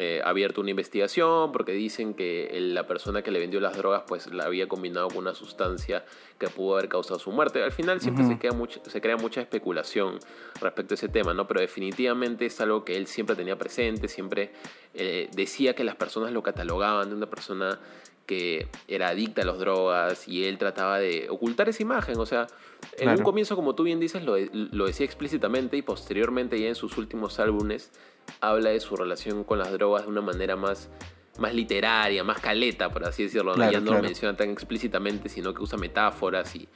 [0.00, 4.32] eh, abierto una investigación porque dicen que la persona que le vendió las drogas pues
[4.32, 6.04] la había combinado con una sustancia
[6.38, 7.64] que pudo haber causado su muerte.
[7.64, 8.56] Al final siempre se, queda
[8.86, 10.20] se crea mucha especulación
[10.60, 11.48] respecto a ese tema, ¿no?
[11.48, 14.52] Pero definitivamente es algo que él siempre tenía presente, siempre
[14.94, 17.80] eh, decía que las personas lo catalogaban de una persona
[18.24, 22.20] que era adicta a las drogas y él trataba de ocultar esa imagen.
[22.20, 22.46] O sea,
[22.98, 26.76] en un comienzo, como tú bien dices, lo, lo, decía explícitamente y posteriormente ya en
[26.76, 27.90] sus últimos álbumes
[28.40, 30.90] habla de su relación con las drogas de una manera más,
[31.38, 33.56] más literaria, más caleta, por así decirlo.
[33.56, 36.68] ya no lo menciona tan explícitamente, sino que usa metáforas y,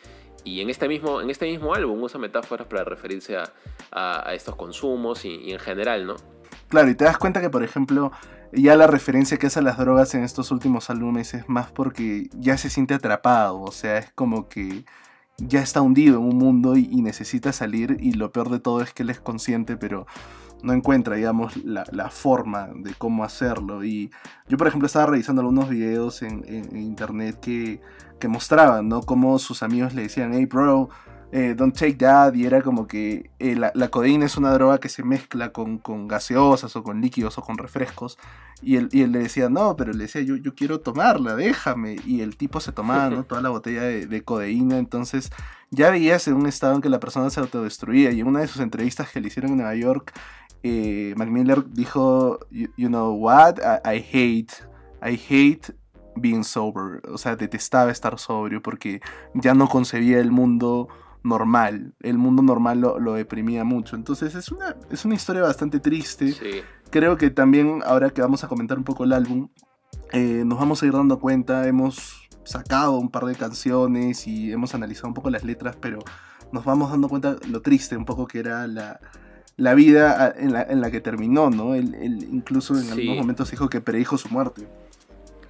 [0.45, 3.53] y en, este mismo, en este mismo álbum usa metáforas para referirse a,
[3.91, 6.17] a, estos consumos y, y en general, ¿no?
[6.69, 8.13] Claro, y te das cuenta que, por ejemplo,
[8.53, 12.29] ya la referencia que hace a las drogas en estos últimos álbumes es más porque
[12.33, 14.85] ya se siente atrapado, o sea, es como que
[15.39, 18.93] ya está hundido en un mundo y, necesita salir y lo peor de todo es
[18.93, 20.07] que él es consciente, pero
[20.63, 23.85] no encuentra, digamos, la, forma de cómo hacerlo.
[23.85, 24.11] Y
[24.49, 26.45] yo, por ejemplo, estaba revisando algunos videos en,
[26.77, 27.81] internet que,
[28.21, 29.03] que mostraban, ¿no?
[29.03, 30.89] Cómo sus amigos le decían, hey, bro,
[31.35, 34.79] eh, Don't Take That, y era como que eh, la, la, codeína es una droga
[34.79, 38.19] que se mezcla con, con, gaseosas o con líquidos o con refrescos.
[38.61, 41.97] Y él, y él le decía, no, pero le decía, yo, yo quiero tomarla, déjame.
[42.05, 43.25] Y el tipo se tomaba ¿no?
[43.25, 45.33] toda la botella de, codeína, entonces
[45.71, 48.13] ya veías en un estado en que la persona se autodestruía.
[48.13, 50.13] Y en una de sus entrevistas que le hicieron en Nueva York,
[50.63, 54.53] eh, Mac Miller dijo, you, know what, I, I hate,
[55.03, 55.75] I hate
[56.17, 57.03] being sober.
[57.11, 59.01] O sea, detestaba estar sobrio porque
[59.35, 60.89] ya no concebía el mundo
[61.25, 61.95] normal.
[62.01, 63.97] El mundo normal lo, deprimía mucho.
[63.97, 66.35] Entonces es una, es una historia bastante triste.
[66.91, 69.49] Creo que también, ahora que vamos a comentar un poco el álbum,
[70.13, 71.67] eh, nos vamos a ir dando cuenta.
[71.67, 76.01] Hemos sacado un par de canciones y hemos analizado un poco las letras, pero
[76.53, 79.01] nos vamos dando cuenta lo triste un poco que era la,
[79.57, 81.75] la vida en la, en la, que terminó, ¿no?
[81.75, 81.95] Él,
[82.31, 84.67] incluso en algunos momentos dijo que predijo su muerte.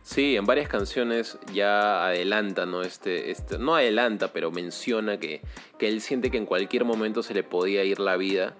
[0.03, 2.83] Sí, en varias canciones ya adelanta, ¿no?
[2.83, 5.43] Este, este, no adelanta, pero menciona que,
[5.79, 8.57] que él siente que en cualquier momento se le podía ir la vida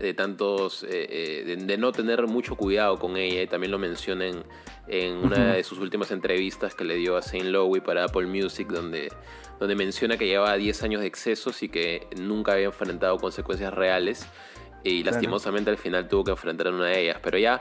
[0.00, 3.42] de tantos, eh, eh, de, no tener mucho cuidado con ella.
[3.42, 4.44] Y también lo menciona en,
[4.86, 8.68] en una de sus últimas entrevistas que le dio a Saint Lowe para Apple Music,
[8.68, 9.10] donde,
[9.58, 14.26] donde menciona que llevaba 10 años de excesos y que nunca había enfrentado consecuencias reales.
[14.84, 17.18] Y lastimosamente al final tuvo que enfrentar una de ellas.
[17.22, 17.60] Pero ya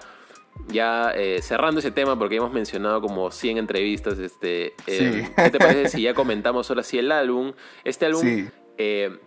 [0.67, 5.57] ya eh, cerrando ese tema, porque hemos mencionado como 100 entrevistas, este, eh, ¿qué te
[5.57, 7.53] parece si ya comentamos ahora sí el álbum?
[7.83, 9.17] Este álbum eh,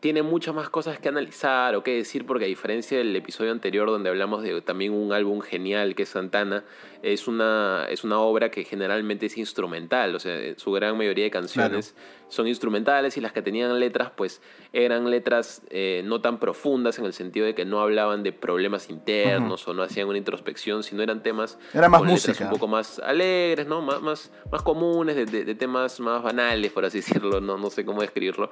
[0.00, 3.88] tiene muchas más cosas que analizar o que decir, porque a diferencia del episodio anterior
[3.88, 6.64] donde hablamos de también un álbum genial que es Santana,
[7.02, 11.30] es una, es una obra que generalmente es instrumental, o sea, su gran mayoría de
[11.30, 11.96] canciones
[12.28, 14.40] son instrumentales y las que tenían letras pues
[14.72, 18.88] eran letras eh, no tan profundas en el sentido de que no hablaban de problemas
[18.88, 22.44] internos o no hacían una introspección, sino eran temas Era más música.
[22.44, 23.82] un poco más alegres, ¿no?
[23.82, 28.00] más, más, más comunes, de, temas más banales, por así decirlo, no, no sé cómo
[28.00, 28.50] describirlo.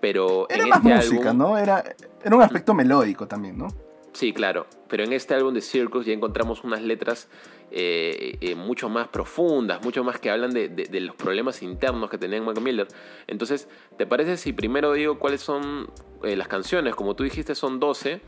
[0.00, 1.56] Pero era en más este música, ¿no?
[1.56, 1.82] Era,
[2.22, 3.68] era un aspecto melódico también, ¿no?
[4.14, 4.66] Sí, claro.
[4.88, 7.28] Pero en este álbum de Circus ya encontramos unas letras
[7.70, 12.40] eh, eh, mucho más profundas, mucho más que hablan de, los problemas internos que tenía
[12.40, 12.86] Mac Miller.
[13.26, 15.90] Entonces, ¿te parece si primero digo cuáles son
[16.22, 16.94] eh, las canciones?
[16.94, 18.20] Como tú dijiste, son 12.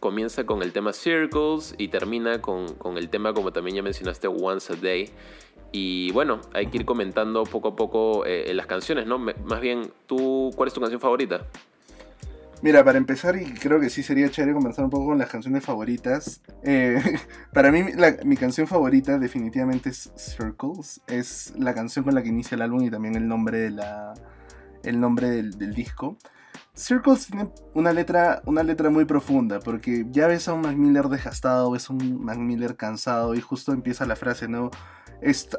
[0.00, 4.72] Comienza con el tema Circles y termina con, el tema, como también ya mencionaste, Once
[4.72, 5.10] a Day.
[5.72, 9.18] Y bueno, hay que ir comentando poco a poco las canciones, ¿no?
[9.18, 11.46] Más bien, ¿tú cuál es tu canción favorita?
[12.62, 15.64] Mira, para empezar, y creo que sí sería chévere conversar un poco con las canciones
[15.64, 16.42] favoritas.
[16.62, 17.00] Eh,
[17.54, 17.82] para mí,
[18.24, 21.00] mi canción favorita definitivamente es Circles.
[21.06, 24.12] Es la canción con la que inicia el álbum y también el nombre, de la,
[24.82, 26.18] el nombre del, del disco.
[26.80, 31.70] Circles tiene una letra, una letra muy profunda, porque ya ves a un Mac desgastado,
[31.70, 34.70] ves a un Mac cansado, y justo empieza la frase, ¿no?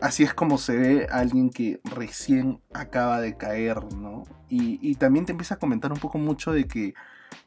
[0.01, 4.23] así es como se ve a alguien que recién acaba de caer, ¿no?
[4.49, 6.93] Y, también te empieza a comentar un poco mucho de que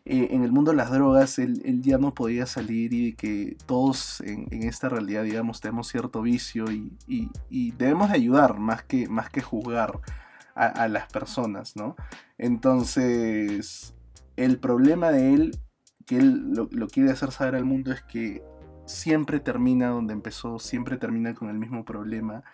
[0.06, 3.56] eh, en el mundo de las drogas él, ya no podía salir y de que
[3.66, 9.28] todos en, esta realidad, digamos, tenemos cierto vicio y, debemos de ayudar más que, más
[9.28, 10.00] que juzgar
[10.54, 11.96] a, las personas, ¿no?
[12.38, 13.94] Entonces,
[14.36, 15.58] el problema de él,
[16.06, 18.42] que él lo quiere hacer saber al mundo, es que
[18.86, 22.44] siempre termina donde empezó, siempre termina con el mismo problema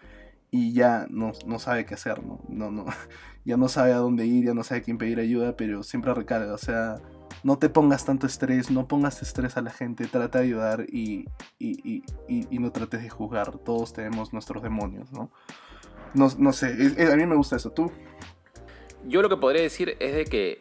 [0.51, 2.41] y ya no, sabe qué hacer, ¿no?
[2.49, 2.87] No, no,
[3.45, 6.13] ya no sabe a dónde ir, ya no sabe a quién pedir ayuda, pero siempre
[6.15, 7.01] recarga, o sea,
[7.45, 11.27] no te pongas tanto estrés, no pongas estrés a la gente, trata de ayudar y,
[11.59, 13.57] y, y, no trates de juzgar.
[13.59, 15.31] Todos tenemos nuestros demonios, ¿no?
[16.15, 17.71] No, no sé, a mí me gusta eso.
[17.71, 17.91] ¿Tú?
[19.07, 20.59] Yo lo que podría decir es de que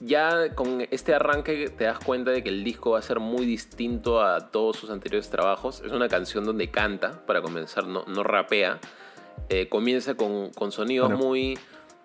[0.00, 3.46] ya con este arranque te das cuenta de que el disco va a ser muy
[3.46, 5.82] distinto a todos sus anteriores trabajos.
[5.84, 8.80] Es una canción donde canta, para comenzar, no, no rapea.
[9.48, 11.58] Eh, comienza con, con sonidos muy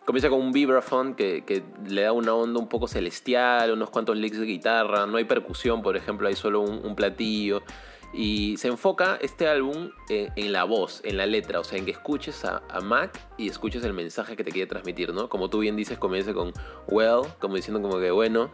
[0.09, 4.17] comienza con un vibraphone que, que, le da una onda un poco celestial, unos cuantos
[4.17, 7.61] licks de guitarra, no hay percusión, por ejemplo, hay solo un, platillo.
[8.11, 11.91] Y se enfoca este álbum en, la voz, en la letra, o sea, en que
[11.91, 15.29] escuches a, Mac y escuches el mensaje que te quiere transmitir, ¿no?
[15.29, 16.53] Como tú bien dices, comienza con
[16.87, 18.51] well, como diciendo como que bueno,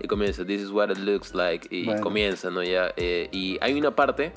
[0.00, 2.62] y comienza this is what it looks like, y comienza, ¿no?
[2.62, 4.32] Ya, eh, y hay una parte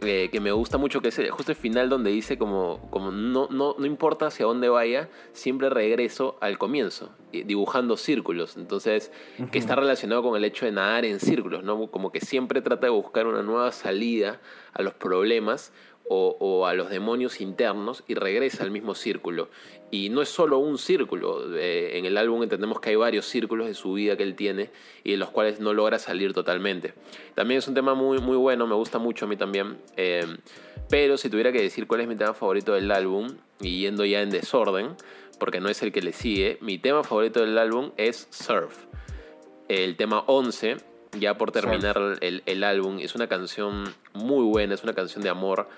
[0.00, 3.48] eh, que me gusta mucho, que es justo el final donde dice como, como no,
[3.50, 8.56] no, no importa hacia dónde vaya, siempre regreso al comienzo, eh, dibujando círculos.
[8.56, 9.10] Entonces,
[9.50, 11.90] que está relacionado con el hecho de nadar en círculos, ¿no?
[11.90, 14.40] Como que siempre trata de buscar una nueva salida
[14.74, 15.72] a los problemas
[16.08, 19.48] o, a los demonios internos y regresa al mismo círculo.
[19.90, 23.66] Y no es solo un círculo, eh, en el álbum entendemos que hay varios círculos
[23.66, 24.70] de su vida que él tiene
[25.04, 26.94] y de los cuales no logra salir totalmente.
[27.34, 29.78] También es un tema muy, muy bueno, me gusta mucho a mí también.
[29.96, 30.24] Eh,
[30.88, 34.22] pero si tuviera que decir cuál es mi tema favorito del álbum, y yendo ya
[34.22, 34.96] en desorden,
[35.38, 38.86] porque no es el que le sigue, mi tema favorito del álbum es Surf.
[39.68, 40.76] El tema 11,
[41.18, 45.30] ya por terminar el, el, álbum, es una canción muy buena, es una canción de
[45.30, 45.68] amor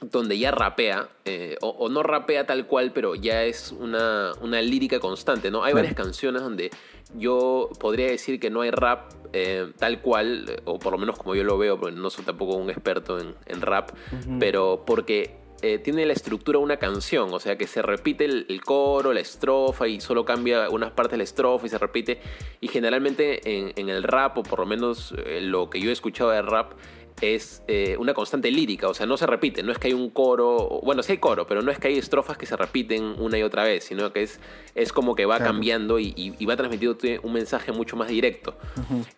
[0.00, 5.00] donde ya rapea, eh, o, no rapea tal cual, pero ya es una, una lírica
[5.00, 5.64] constante, ¿no?
[5.64, 6.70] Hay varias canciones donde
[7.16, 11.34] yo podría decir que no hay rap eh, tal cual, o por lo menos como
[11.34, 13.90] yo lo veo, porque no soy tampoco un experto en, rap,
[14.38, 18.60] pero porque eh, tiene la estructura de una canción, o sea que se repite el,
[18.64, 22.20] coro, la estrofa y solo cambia unas partes de la estrofa y se repite.
[22.60, 26.30] Y generalmente en, en el rap, o por lo menos lo que yo he escuchado
[26.30, 26.72] de rap,
[27.20, 30.10] es eh, una constante lírica, o sea, no se repite, no es que hay un
[30.10, 33.38] coro, bueno, sí hay coro, pero no es que hay estrofas que se repiten una
[33.38, 34.40] y otra vez, sino que es,
[34.74, 38.56] es como que va cambiando y, va transmitiendo un mensaje mucho más directo.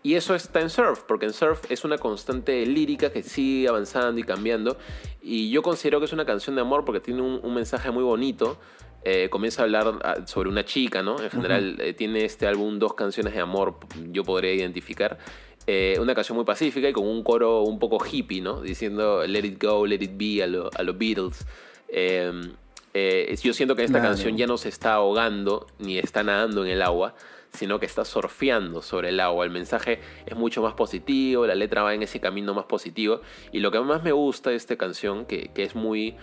[0.02, 4.20] Y eso está en Surf, porque en Surf es una constante lírica que sigue avanzando
[4.20, 4.76] y cambiando,
[5.22, 8.58] y yo considero que es una canción de amor porque tiene un, mensaje muy bonito.
[9.02, 11.22] Eh, comienza a hablar ah, sobre una chica, ¿no?
[11.22, 13.78] En general eh, tiene este álbum dos canciones de amor,
[14.10, 15.18] yo podría identificar.
[15.66, 18.60] Eh, una canción muy pacífica y con un coro un poco hippie, ¿no?
[18.60, 21.46] Diciendo let it go, let it be a los Beatles.
[21.88, 22.52] Em,
[22.94, 26.72] eh, yo siento que esta canción ya no se está ahogando ni está nadando en
[26.72, 27.14] el agua,
[27.52, 29.44] sino que está surfeando sobre el agua.
[29.44, 33.20] El mensaje es mucho más positivo, la letra va en ese camino más positivo.
[33.52, 36.16] Y lo que más me gusta de esta canción, que, es muy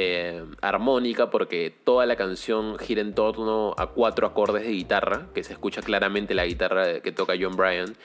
[0.00, 5.42] eh, armónica, porque toda la canción gira en torno a cuatro acordes de guitarra, que
[5.42, 7.96] se escucha claramente la guitarra que toca John Bryan.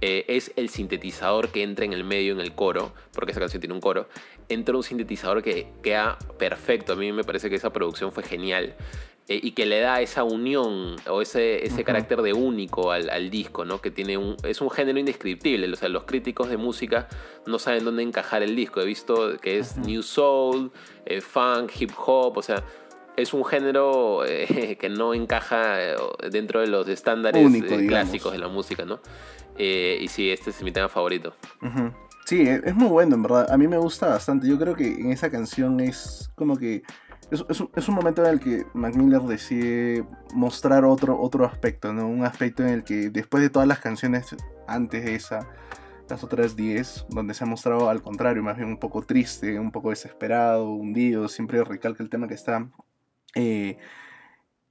[0.00, 3.60] Eh, es el sintetizador que entra en el medio en el coro, porque esa canción
[3.60, 4.08] tiene un coro,
[4.48, 8.76] entra un sintetizador que queda perfecto, a mí me parece que esa producción fue genial.
[9.30, 13.64] Eh, y que le da esa unión o ese, ese carácter de único al, disco,
[13.64, 13.80] ¿no?
[13.80, 15.72] Que tiene un, es un género indescriptible.
[15.72, 17.06] O sea, los críticos de música
[17.46, 18.80] no saben dónde encajar el disco.
[18.80, 20.72] He visto que es New Soul,
[21.06, 22.64] eh, funk, hip hop, o sea,
[23.16, 24.22] es un género
[24.80, 25.76] que no encaja
[26.28, 27.46] dentro de los estándares
[27.86, 29.00] clásicos de la música, ¿no?
[29.56, 31.34] Eh, y sí, este es mi tema favorito.
[32.24, 33.48] Sí, e, es muy bueno, en verdad.
[33.48, 34.48] A mí me gusta bastante.
[34.48, 36.82] Yo creo que en esa canción es como que.
[37.30, 42.08] Es, un momento en el que Mac Miller decide mostrar otro, otro aspecto, ¿no?
[42.08, 44.34] Un aspecto en el que después de todas las canciones
[44.66, 45.48] antes de esa,
[46.08, 49.70] las otras 10, donde se ha mostrado al contrario, más bien un poco triste, un
[49.70, 52.68] poco desesperado, hundido, siempre recalca el tema que está
[53.36, 53.78] eh,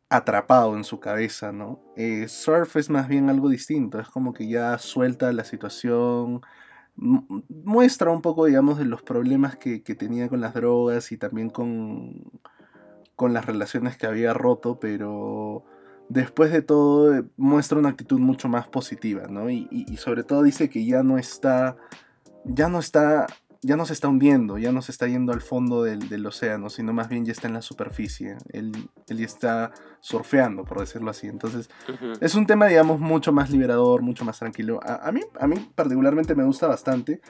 [0.10, 1.82] atrapado en su cabeza, ¿no?
[1.96, 6.42] Eh, surf es más bien algo distinto, es como que ya suelta la situación,
[7.00, 12.24] muestra un poco, digamos, de los problemas que, tenía con las drogas y también con,
[13.16, 15.64] con las relaciones que había roto, pero
[16.10, 19.50] después de todo eh, muestra una actitud mucho más positiva, ¿no?
[19.50, 21.78] Y, y sobre todo dice que ya no está,
[22.46, 23.28] ya no está
[23.62, 26.94] ya no se está hundiendo, ya no se está yendo al fondo del, océano, sino
[26.94, 28.38] más bien ya está en la superficie.
[28.54, 28.72] Él,
[29.08, 31.28] ya está surfeando, por decirlo así.
[31.28, 31.70] Entonces,
[32.22, 34.80] es un tema, digamos, mucho más liberador, mucho más tranquilo.
[34.84, 37.22] A, mí, a mí particularmente me gusta bastante.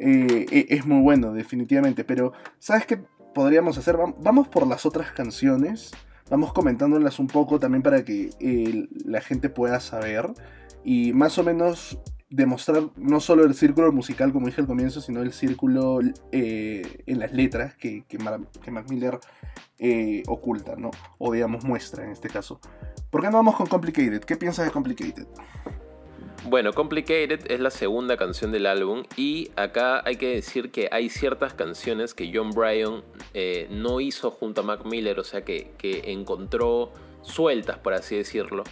[0.00, 2.04] Eh, e, es muy bueno, definitivamente.
[2.04, 2.96] Pero, ¿sabes qué
[3.32, 3.96] podríamos hacer?
[4.18, 5.92] Vamos por las otras canciones.
[6.28, 10.32] Vamos comentándolas un poco también para que eh, la gente pueda saber.
[10.82, 15.22] Y más o menos demostrar no solo el círculo musical, como dije al comienzo, sino
[15.22, 16.00] el círculo
[16.32, 19.18] eh, en las letras que, que, Mac Miller
[19.78, 20.90] eh, oculta, ¿no?
[21.18, 22.60] O digamos muestra en este caso.
[23.10, 24.20] ¿Por qué no vamos con Complicated?
[24.20, 25.26] ¿Qué piensas de Complicated?
[26.44, 31.08] Bueno, Complicated es la segunda canción del álbum y acá hay que decir que hay
[31.08, 35.72] ciertas canciones que John Bryan eh, no hizo junto a Mac Miller, o sea que,
[35.82, 38.64] encontró sueltas, por así decirlo,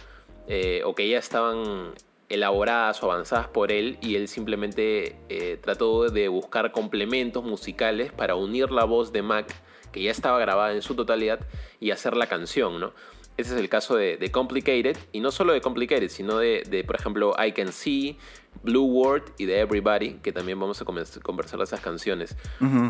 [0.85, 1.91] o que ya estaban
[2.29, 8.35] elaboradas o avanzadas por él y él simplemente eh, trató de buscar complementos musicales para
[8.35, 9.47] unir la voz de Mac,
[9.91, 11.39] que ya estaba grabada en su totalidad,
[11.79, 12.93] y hacer la canción, ¿no?
[13.37, 17.35] Ese es el caso de, Complicated, y no solo de Complicated, sino de, por ejemplo,
[17.37, 18.17] I Can See,
[18.63, 22.35] Blue World y de Everybody, que también vamos a conversar de esas canciones.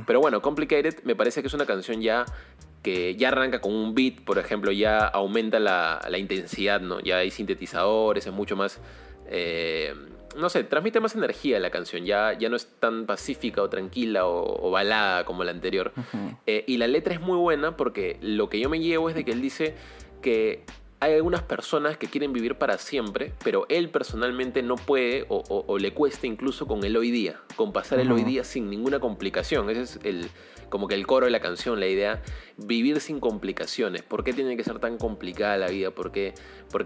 [0.07, 2.25] Pero bueno, Complicated me parece que es una canción ya
[2.81, 7.01] que ya arranca con un beat, por ejemplo, ya aumenta la, intensidad, ¿no?
[7.01, 8.79] Ya hay sintetizadores, es mucho más...
[9.29, 9.93] Eh,
[10.37, 14.27] no sé, transmite más energía la canción, ya, ya no es tan pacífica o tranquila
[14.27, 15.93] o, balada como la anterior.
[16.45, 19.25] Eh, y la letra es muy buena porque lo que yo me llevo es de
[19.25, 19.75] que él dice
[20.21, 20.63] que
[20.99, 25.93] hay algunas personas que quieren vivir para siempre, pero él personalmente no puede o, le
[25.93, 29.69] cuesta incluso con el hoy día, con pasar el hoy día sin ninguna complicación.
[29.69, 30.29] Ese es el,
[30.69, 32.21] como que el coro de la canción, la idea,
[32.57, 34.03] vivir sin complicaciones.
[34.03, 35.91] ¿Por qué tiene que ser tan complicada la vida?
[35.91, 36.33] ¿Por qué,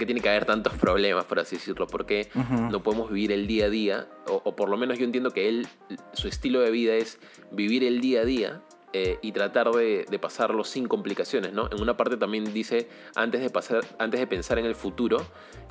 [0.06, 1.88] tiene que haber tantos problemas, por así decirlo?
[1.88, 2.30] ¿Por qué
[2.70, 4.08] no podemos vivir el día a día?
[4.28, 5.68] O, o por lo menos yo entiendo que él,
[6.14, 7.20] su estilo de vida es
[7.52, 8.62] vivir el día a día
[8.94, 11.70] eh, y tratar de, pasarlo sin complicaciones, ¿no?
[11.72, 15.26] En una parte también dice, antes de, pasar, antes de pensar en el futuro,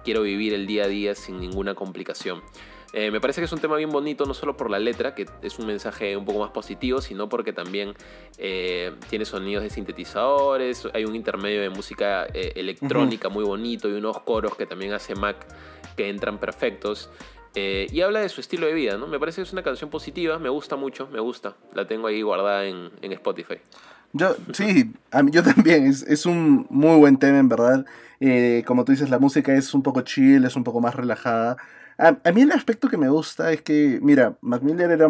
[0.04, 2.40] quiero vivir el día a día sin ninguna complicación.
[2.92, 5.26] Eh, me parece que es un tema bien bonito, no solo por la letra, que
[5.42, 7.94] es un mensaje un poco más positivo, sino porque también
[8.38, 14.20] eh, tiene sonidos de sintetizadores, hay un intermedio de música electrónica muy bonito y unos
[14.20, 15.46] coros que también hace Mac
[15.96, 17.10] que entran perfectos.
[17.54, 19.08] Eh, y habla de su estilo de vida, ¿no?
[19.08, 21.56] Me parece que es una canción positiva, me gusta mucho, me gusta.
[21.74, 23.56] La tengo ahí guardada en, Spotify.
[24.12, 25.86] Yo, sí, a mí, yo también.
[25.86, 27.84] Es, un muy buen tema, en verdad.
[28.20, 31.56] Eh, como tú dices, la música es un poco chill, es un poco más relajada.
[32.00, 35.06] A, mí el aspecto que me gusta es que, mira, Mac Miller era,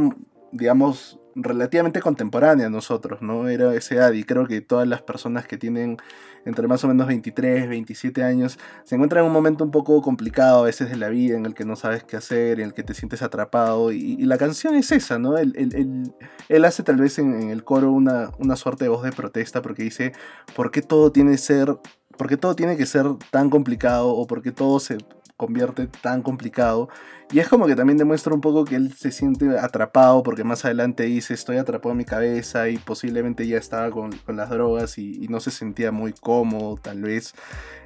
[0.50, 3.48] digamos, relativamente contemporánea a nosotros, ¿no?
[3.48, 5.98] Era edad y creo que todas las personas que tienen
[6.44, 10.60] entre más o menos 23, 27 años se encuentran en un momento un poco complicado
[10.60, 12.82] a veces de la vida en el que no sabes qué hacer, en el que
[12.82, 15.38] te sientes atrapado y, la canción es esa, ¿no?
[15.38, 19.84] Él, hace tal vez en, el coro una, una suerte de voz de protesta porque
[19.84, 20.12] dice,
[20.56, 21.78] ¿por qué todo tiene que ser...
[22.16, 24.98] ¿Por qué todo tiene que ser tan complicado o por qué todo se
[25.40, 26.90] convierte tan complicado.
[27.32, 30.66] Y es como que también demuestra un poco que él se siente atrapado porque más
[30.66, 35.28] adelante dice estoy atrapado en mi cabeza y posiblemente ya estaba con, las drogas y,
[35.30, 37.34] no se sentía muy cómodo tal vez.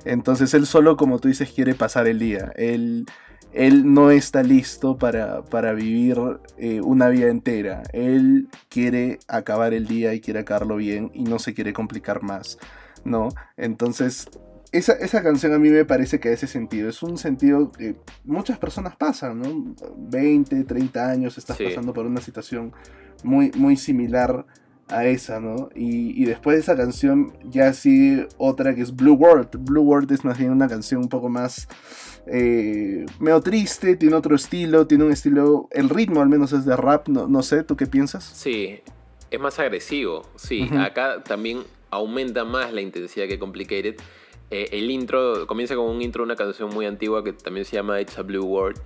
[0.04, 2.52] Entonces él solo como tú dices quiere pasar el día.
[2.56, 3.06] Él,
[3.52, 6.18] él no está listo para, para vivir
[6.58, 7.84] eh, una vida entera.
[7.92, 12.58] Él quiere acabar el día y quiere acabarlo bien y no se quiere complicar más.
[13.04, 13.28] ¿no?
[13.56, 14.28] Entonces
[14.78, 16.88] esa, canción a mí me parece que ese sentido.
[16.88, 19.74] Es un sentido que muchas personas pasan, ¿no?
[19.96, 22.72] 20, 30 años estás pasando por una situación
[23.22, 24.44] muy, muy similar
[24.88, 25.70] a esa, ¿no?
[25.74, 29.50] Y, después de esa canción ya sigue otra que es Blue World.
[29.60, 31.68] Blue World es más bien una canción un poco más
[32.26, 36.76] eh, medio triste, tiene otro estilo, tiene un estilo, el ritmo al menos es de
[36.76, 38.24] rap, no, no sé, ¿tú qué piensas?
[38.24, 38.80] Sí,
[39.30, 43.96] es más agresivo, sí, acá también aumenta más la intensidad que Complicated
[44.50, 47.76] eh, el intro comienza con un intro de una canción muy antigua que también se
[47.76, 48.80] llama It's a Blue World.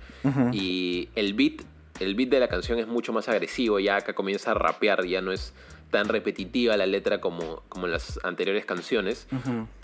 [0.53, 1.61] Y el beat,
[1.99, 3.79] el beat de la canción es mucho más agresivo.
[3.79, 5.53] Ya acá comienza a rapear, ya no es
[5.91, 9.27] tan repetitiva la letra como, como en las anteriores canciones.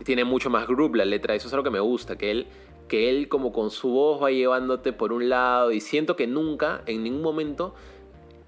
[0.04, 1.36] Tiene mucho más groove la letra.
[1.36, 2.48] Eso es algo que me gusta, que él,
[2.88, 5.72] que él como con su voz va llevándote por un lado.
[5.72, 7.76] Y siento que nunca, en ningún momento,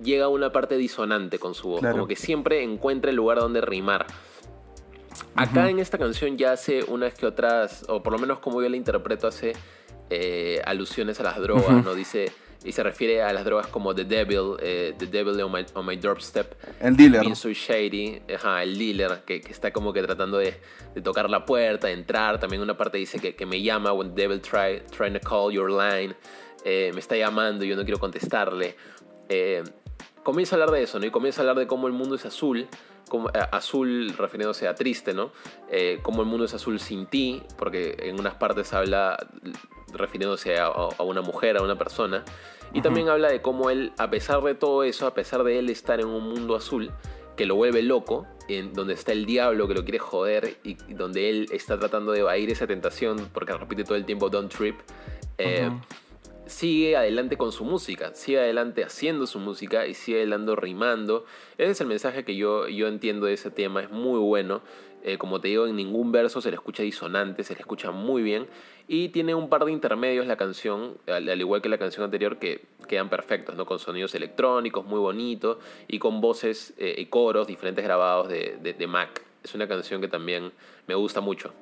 [0.01, 1.81] llega a una parte disonante con su voz.
[1.81, 4.05] Como que siempre encuentra el lugar donde rimar.
[5.35, 8.69] Acá en esta canción ya hace unas que otras, o por lo menos como yo
[8.69, 9.53] la interpreto, hace
[10.09, 11.93] eh, alusiones a las drogas, ¿no?
[11.93, 12.31] Dice,
[12.63, 15.85] y se refiere a las drogas como The Devil, eh, The Devil on my, on
[15.85, 16.53] my, Doorstep.
[16.79, 17.21] El dealer.
[17.21, 20.59] Being So Shady, ajá, el dealer, que, está como que tratando de,
[21.03, 22.39] tocar la puerta, de entrar.
[22.39, 25.51] También una parte dice que, que me llama when the devil try, trying to call
[25.51, 26.15] your line.
[26.65, 28.75] Eh, me está llamando y yo no quiero contestarle.
[30.23, 31.05] comienza a hablar de eso, ¿no?
[31.05, 32.67] Y comienza a hablar de cómo el mundo es azul
[33.09, 35.31] como, eh, azul refiriéndose a triste, ¿no?
[35.69, 39.17] Eh, como el mundo es azul sin ti, porque en unas partes habla
[39.93, 42.23] refiriéndose a, una mujer, a una persona.
[42.73, 45.69] Y también habla de cómo él, a pesar de todo eso, a pesar de él
[45.69, 46.91] estar en un mundo azul,
[47.37, 51.29] que lo vuelve loco, en donde está el diablo que lo quiere joder y, donde
[51.29, 54.75] él está tratando de evadir esa tentación, porque repite todo el tiempo Don't Trip.
[55.37, 55.69] Eh,
[56.47, 61.25] sigue adelante con su música, sigue adelante haciendo su música y sigue adelante rimando.
[61.57, 64.61] Ese es el mensaje que yo, yo entiendo de ese tema, es muy bueno.
[65.03, 68.23] Eh, como te digo, en ningún verso se le escucha disonante, se le escucha muy
[68.23, 68.47] bien.
[68.87, 72.65] Y tiene un par de intermedios la canción, al, igual que la canción anterior, que
[72.87, 73.65] quedan perfectos, ¿no?
[73.65, 78.87] Con sonidos electrónicos, muy bonitos, y con voces eh, y coros diferentes grabados de, de,
[78.87, 79.23] Mac.
[79.43, 80.51] Es una canción que también
[80.87, 81.53] me gusta mucho.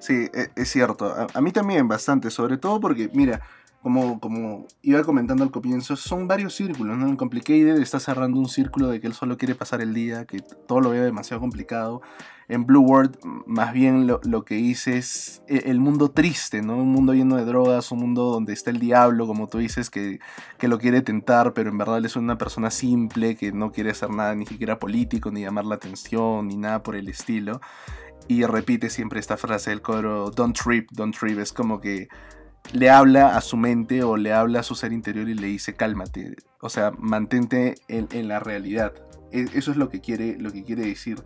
[0.00, 1.12] Sí, e, es cierto.
[1.32, 3.40] A, mí también bastante, sobre todo porque, mira,
[3.82, 7.06] como, como iba comentando al comienzo, son varios círculos, ¿no?
[7.06, 10.40] En Complicated está cerrando un círculo de que él solo quiere pasar el día, que
[10.66, 12.02] todo lo ve demasiado complicado.
[12.48, 16.76] En Blue World, más bien lo, lo, que dice es e, el mundo triste, ¿no?
[16.76, 20.18] Un mundo lleno de drogas, un mundo donde está el diablo, como tú dices, que,
[20.58, 23.90] que lo quiere tentar, pero en verdad él es una persona simple, que no quiere
[23.90, 27.60] hacer nada ni siquiera político, ni llamar la atención, ni nada por el estilo.
[28.26, 31.38] Y repite siempre esta frase del coro, don't trip, don't trip.
[31.38, 32.08] Es como que
[32.72, 35.74] le habla a su mente o le habla a su ser interior y le dice
[35.74, 38.92] cálmate, o sea, mantente en, la realidad.
[39.32, 41.22] E, eso es lo que quiere, lo que quiere decir.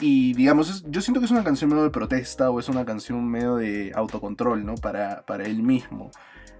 [0.00, 3.28] Y digamos, yo siento que es una canción medio de protesta o es una canción
[3.28, 4.74] medio de autocontrol, ¿no?
[4.76, 6.10] Para, para él mismo.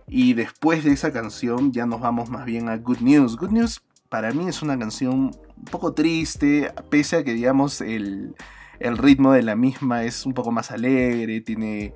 [0.07, 3.37] Y después de esa canción ya nos vamos más bien a Good News.
[3.37, 8.35] Good News para mí es una canción un poco triste, pese a que digamos el,
[8.81, 11.95] el ritmo de la misma es un poco más alegre, tiene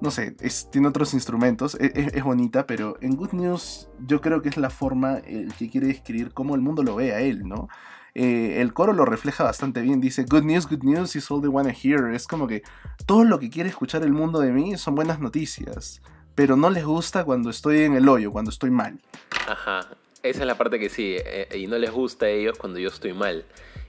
[0.00, 0.36] no sé,
[0.70, 4.56] tiene otros instrumentos, e, e, es, bonita, pero en Good News yo creo que es
[4.56, 7.68] la forma el que quiere describir cómo el mundo lo ve a él, ¿no?
[8.14, 11.48] Eh, el coro lo refleja bastante bien, dice, Good News, Good News is all they
[11.48, 12.14] wanna hear.
[12.14, 12.62] Es como que
[13.06, 16.00] todo lo que quiere escuchar el mundo de mí son buenas noticias,
[16.34, 19.00] pero no les gusta cuando estoy en el hoyo, cuando estoy mal.
[19.48, 19.80] Ajá,
[20.22, 22.88] esa es la parte que sí, eh, y no les gusta a ellos cuando yo
[22.88, 23.44] estoy mal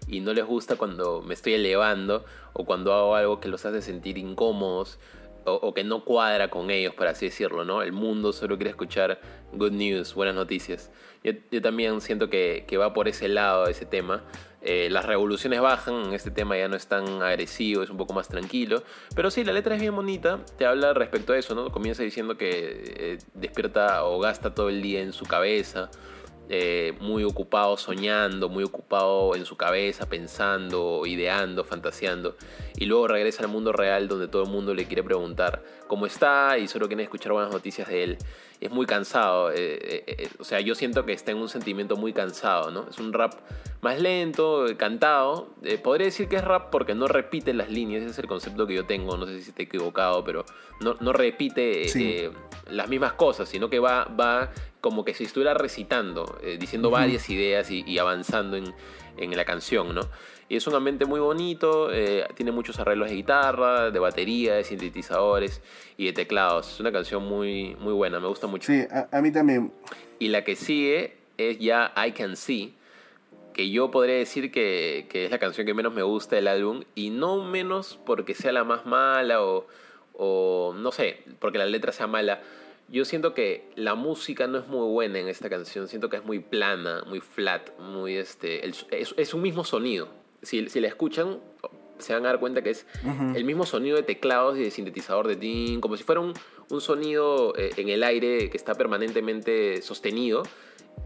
[0.08, 3.82] y no les gusta cuando me estoy elevando o cuando hago algo que los hace
[3.82, 5.00] sentir incómodos
[5.46, 7.82] o, que no cuadra con ellos, por así decirlo, ¿no?
[7.82, 9.20] El mundo solo quiere escuchar
[9.54, 10.92] good news, buenas noticias.
[11.24, 14.24] Yo, también siento que, va por ese lado ese tema.
[14.62, 18.14] Eh, las revoluciones bajan, en este tema ya no es tan agresivo, es un poco
[18.14, 18.84] más tranquilo.
[19.16, 21.72] Pero sí, la letra es bien bonita, te habla respecto a eso, ¿no?
[21.72, 25.90] Comienza diciendo que eh, despierta o gasta todo el día en su cabeza.
[26.48, 32.36] Eh, muy ocupado soñando, muy ocupado en su cabeza, pensando, ideando, fantaseando.
[32.78, 36.60] Y luego regresa al mundo real donde todo el mundo le quiere preguntar cómo está
[36.60, 38.18] y solo quiere escuchar buenas noticias de él.
[38.62, 42.14] Es muy cansado, eh, eh, o sea, yo siento que está en un sentimiento muy
[42.14, 42.88] cansado, ¿no?
[42.90, 43.34] Es un rap
[43.82, 45.50] más lento, cantado.
[45.84, 48.76] podría decir que es rap porque no repite las líneas, ese es el concepto que
[48.76, 50.46] yo tengo, no sé si estoy equivocado, pero
[50.80, 52.32] no, no repite
[52.68, 54.52] las mismas cosas, sino que va, va
[54.86, 60.02] como que si estuviera recitando, eh, diciendo varias ideas y, avanzando en, la canción, ¿no?
[60.48, 64.64] Y es un ambiente muy bonito, eh, tiene muchos arreglos de guitarra, de batería, de
[64.64, 65.64] sintetizadores
[65.98, 66.72] y de teclados.
[66.72, 68.72] Es una canción muy, muy buena, me gusta mucho.
[68.72, 69.74] Sí, a, mí también.
[70.20, 72.76] Y la que sigue es ya I Can See,
[73.56, 76.84] que yo podría decir que, que, es la canción que menos me gusta del álbum,
[76.94, 79.66] y no menos porque sea la más mala o,
[80.14, 82.44] o no sé, porque la letra sea mala,
[82.88, 85.88] yo siento que la música no es muy buena en esta canción.
[85.88, 88.68] Siento que es muy plana, muy flat, muy este.
[88.68, 90.10] es, un mismo sonido.
[90.42, 91.40] Si, si la escuchan,
[91.98, 92.86] se van a dar cuenta que es
[93.36, 96.34] el mismo sonido de teclados y de sintetizador de DIN, como si fuera un,
[96.70, 100.44] un sonido eh, en el aire que está permanentemente sostenido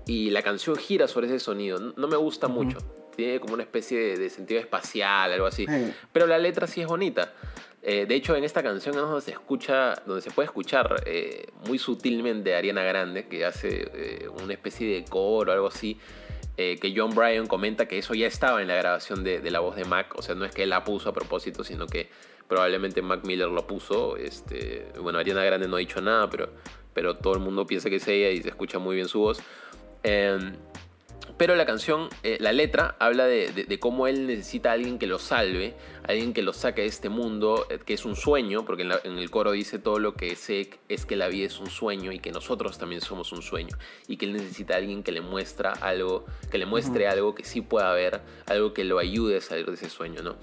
[0.05, 1.79] y la canción gira sobre ese sonido.
[1.79, 2.77] No me gusta mucho.
[3.15, 5.65] Tiene como una especie de, sentido espacial, algo así.
[6.11, 7.33] Pero la letra sí es bonita.
[7.81, 11.79] Eh, de hecho, en esta canción donde se escucha, donde se puede escuchar eh, muy
[11.79, 15.97] sutilmente Ariana Grande, que hace eh, una especie de coro o algo así,
[16.57, 19.85] que John Bryan comenta que eso ya estaba en la grabación de, la voz de
[19.85, 22.09] Mac, o sea, no es que él la puso a propósito, sino que
[22.49, 24.17] probablemente Mac Miller lo puso.
[24.17, 26.49] Este, bueno, Ariana Grande no ha dicho nada, pero,
[26.93, 29.41] pero todo el mundo piensa que es ella y se escucha muy bien su voz.
[31.37, 35.19] Pero la canción, eh, la letra, habla de, cómo él necesita a alguien que lo
[35.19, 39.17] salve, alguien que lo saque de este mundo, eh, que es un sueño, porque en,
[39.17, 42.19] el coro dice todo lo que sé es que la vida es un sueño y
[42.19, 43.77] que nosotros también somos un sueño.
[44.07, 47.43] Y que él necesita a alguien que le muestra algo, que le muestre algo que
[47.43, 50.35] sí pueda ver, algo que lo ayude a salir de ese sueño, ¿no?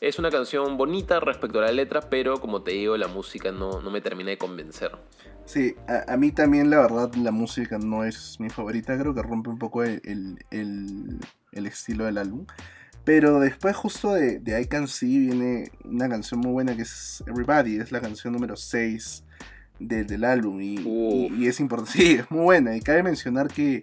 [0.00, 3.82] Es una canción bonita respecto a la letra, pero como te digo, la música no,
[3.82, 4.92] no me termina de convencer.
[5.52, 5.74] Sí,
[6.06, 9.58] a, mí también la verdad la música no es mi favorita, creo que rompe un
[9.58, 10.38] poco el,
[11.50, 12.46] estilo del álbum.
[13.02, 17.24] Pero después justo de, de, I Can See viene una canción muy buena que es
[17.26, 19.24] Everybody, es la canción número 6
[19.80, 20.60] del álbum.
[20.60, 20.78] Y,
[21.36, 22.76] y, es importante, sí, es muy buena.
[22.76, 23.82] Y cabe mencionar que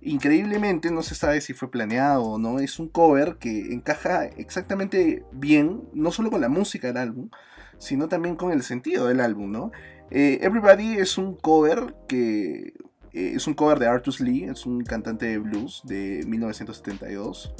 [0.00, 5.24] Increíblemente, no se sabe si fue planeado o no, es un cover que encaja exactamente
[5.32, 7.30] bien, no solo con la música del álbum,
[7.78, 9.72] sino también con el sentido del álbum, ¿no?
[10.10, 12.74] Eh, Everybody es un cover que
[13.12, 17.54] eh, es un cover de Artus Lee, es un cantante de blues de 1972.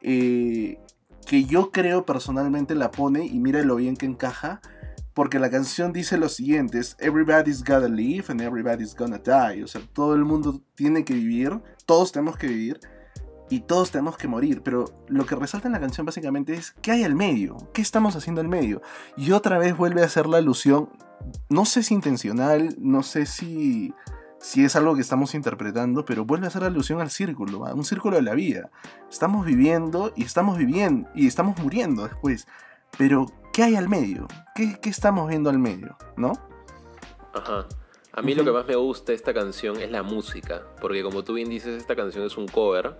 [0.00, 0.78] Eh,
[1.26, 4.60] que yo creo personalmente la pone y mira lo bien que encaja.
[5.14, 9.62] Porque la canción dice lo siguiente, Everybody's gotta live and everybody's gonna die.
[9.62, 12.80] O sea, todo el mundo tiene que vivir, todos tenemos que vivir
[13.52, 14.62] y todos tenemos que morir.
[14.62, 18.16] Pero lo que resalta en la canción básicamente es qué hay al medio, qué estamos
[18.16, 18.80] haciendo al medio.
[19.14, 20.88] Y otra vez vuelve a hacer la alusión,
[21.50, 23.92] no sé si intencional, no sé si,
[24.40, 27.84] si es algo que estamos interpretando, pero vuelve a hacer alusión al círculo, a un
[27.84, 28.70] círculo de la vida.
[29.10, 32.46] Estamos viviendo y estamos viviendo y estamos muriendo después.
[32.96, 34.28] Pero, ¿qué hay al medio?
[34.54, 35.98] ¿Qué, qué estamos viendo al medio?
[36.16, 36.32] ¿No?
[37.34, 37.66] Ajá.
[38.14, 41.24] A mí lo que más me gusta de esta canción es la música, porque como
[41.24, 42.98] tú bien dices, esta canción es un cover,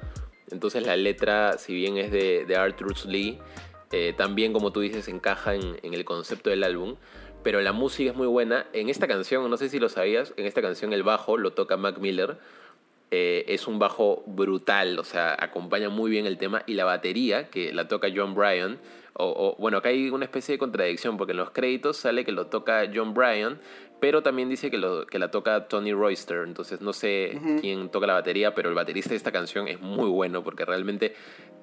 [0.51, 3.39] entonces la letra, si bien es de, de Arthur Lee,
[3.93, 6.97] eh, también como tú dices encaja en, el concepto del álbum,
[7.43, 8.67] pero la música es muy buena.
[8.73, 11.77] En esta canción, no sé si lo sabías, en esta canción el bajo lo toca
[11.77, 12.39] Mac Miller,
[13.11, 17.51] eh, es un bajo brutal, o sea, acompaña muy bien el tema, y la batería,
[17.51, 18.79] que la toca John Bryan,
[19.13, 22.33] o, o, bueno, acá hay una especie de contradicción, porque en los créditos sale que
[22.33, 23.61] lo toca John Bryan,
[24.03, 27.61] pero también dice que, lo, que la toca Tony Royster, entonces no sé uh -huh.
[27.61, 31.15] quién toca la batería, pero el baterista de esta canción es muy bueno, porque realmente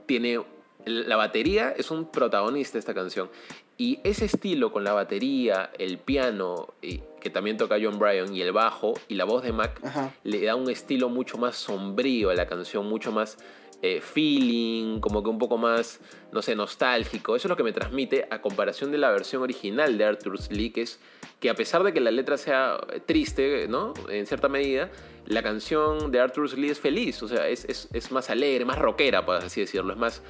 [0.06, 0.42] tiene...
[0.86, 3.30] La batería es un protagonista de esta canción.
[3.78, 8.42] Y ese estilo con la batería, el piano, y, que también toca John Bryan, y
[8.42, 10.14] el bajo, y la voz de Mac, Ajá.
[10.24, 13.38] le da un estilo mucho más sombrío a la canción, mucho más
[13.82, 16.00] eh, feeling, como que un poco más,
[16.32, 17.36] no sé, nostálgico.
[17.36, 20.70] Eso es lo que me transmite a comparación de la versión original de Arthur Lee,
[20.70, 21.02] que es
[21.40, 23.94] que a pesar de que la letra sea triste, ¿no?
[24.10, 24.90] En cierta medida,
[25.26, 28.78] la canción de Arthur Lee es feliz, o sea, es, es, es más alegre, más
[28.78, 30.22] rockera, por así decirlo, es más,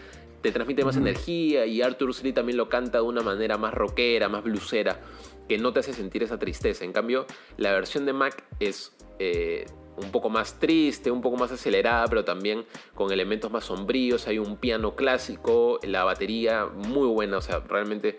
[0.41, 4.29] te transmite más energía y Arthur Lee también lo canta de una manera más rockera,
[4.29, 4.99] más blusera,
[5.47, 6.85] que no te hace sentir esa tristeza.
[6.85, 7.25] En cambio,
[7.57, 9.65] la versión de Mac es eh,
[9.97, 14.27] un poco más triste, un poco más acelerada, pero también con elementos más sombríos.
[14.27, 18.17] Hay un piano clásico, la batería muy buena, o sea, realmente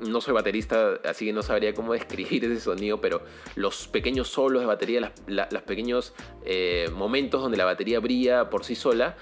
[0.00, 3.22] no soy baterista, así que no sabría cómo describir ese sonido, pero
[3.54, 8.64] los pequeños solos de batería, los la, pequeños eh, momentos donde la batería brilla por
[8.64, 9.16] sí sola,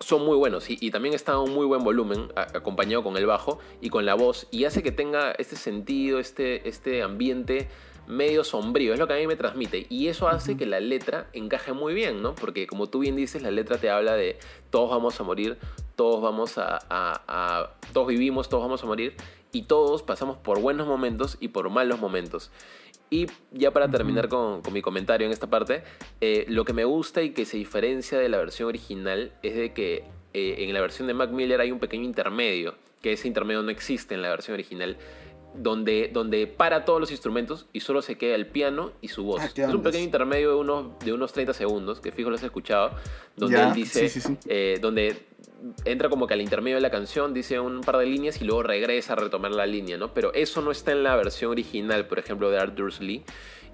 [0.00, 0.70] son muy buenos.
[0.70, 3.90] Y, y, también está a un muy buen volumen a, acompañado con el bajo y
[3.90, 7.68] con la voz y hace que tenga este sentido, este, este ambiente
[8.06, 9.86] medio sombrío, es lo que a mí me transmite.
[9.90, 12.34] Y eso hace que la letra encaje muy bien, ¿no?
[12.34, 14.38] Porque como tú bien dices, la letra te habla de
[14.70, 15.58] todos vamos a morir,
[15.94, 19.14] todos vamos a, a, a todos vivimos, todos vamos a morir
[19.52, 22.50] y todos pasamos por buenos momentos y por malos momentos.
[23.10, 25.82] Y ya para terminar con, con mi comentario en esta parte,
[26.20, 29.72] eh, lo que me gusta y que se diferencia de la versión original es de
[29.72, 33.62] que eh, en la versión de Mac Miller hay un pequeño intermedio, que ese intermedio
[33.62, 34.98] no existe en la versión original,
[35.58, 39.42] donde, donde para todos los instrumentos y solo se queda el piano y su voz.
[39.42, 42.42] Ah, es un pequeño intermedio de unos, de unos 30 segundos, que fijo lo has
[42.42, 42.92] escuchado,
[43.36, 44.38] donde ya, él dice, sí, sí, sí.
[44.48, 45.28] Eh, donde
[45.84, 48.62] entra como que al intermedio de la canción, dice un par de líneas y luego
[48.62, 50.14] regresa a retomar la línea, ¿no?
[50.14, 53.24] Pero eso no está en la versión original, por ejemplo, de Arthur Lee.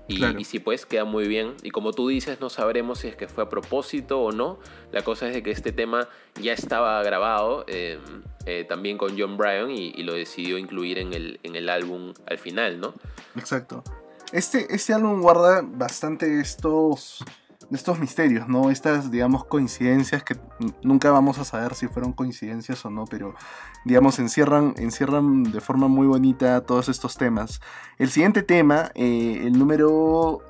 [0.07, 0.39] Y, claro.
[0.39, 1.55] y sí, pues queda muy bien.
[1.63, 4.59] Y como tú dices, no sabremos si es que fue a propósito o no.
[4.93, 6.09] La cosa es de que este tema
[6.41, 7.99] ya estaba grabado eh,
[8.47, 12.13] eh, también con John Bryan y, y, lo decidió incluir en el, en el álbum
[12.27, 12.95] al final, ¿no?
[13.37, 13.83] Exacto.
[14.33, 17.25] Este, este álbum guarda bastante estos
[17.73, 18.71] estos misterios, ¿no?
[18.71, 20.37] Estas, digamos, coincidencias que
[20.83, 23.35] nunca vamos a saber si fueron coincidencias o no, pero,
[23.85, 27.61] digamos, encierran, encierran de forma muy bonita todos estos temas.
[27.99, 30.41] El siguiente tema, eh, el número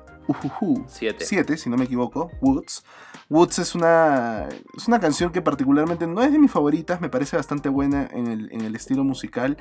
[1.19, 2.83] 7, si no me equivoco, Woods.
[3.29, 7.37] Woods es una, es una canción que particularmente no es de mis favoritas, me parece
[7.37, 9.57] bastante buena en el, en el estilo musical,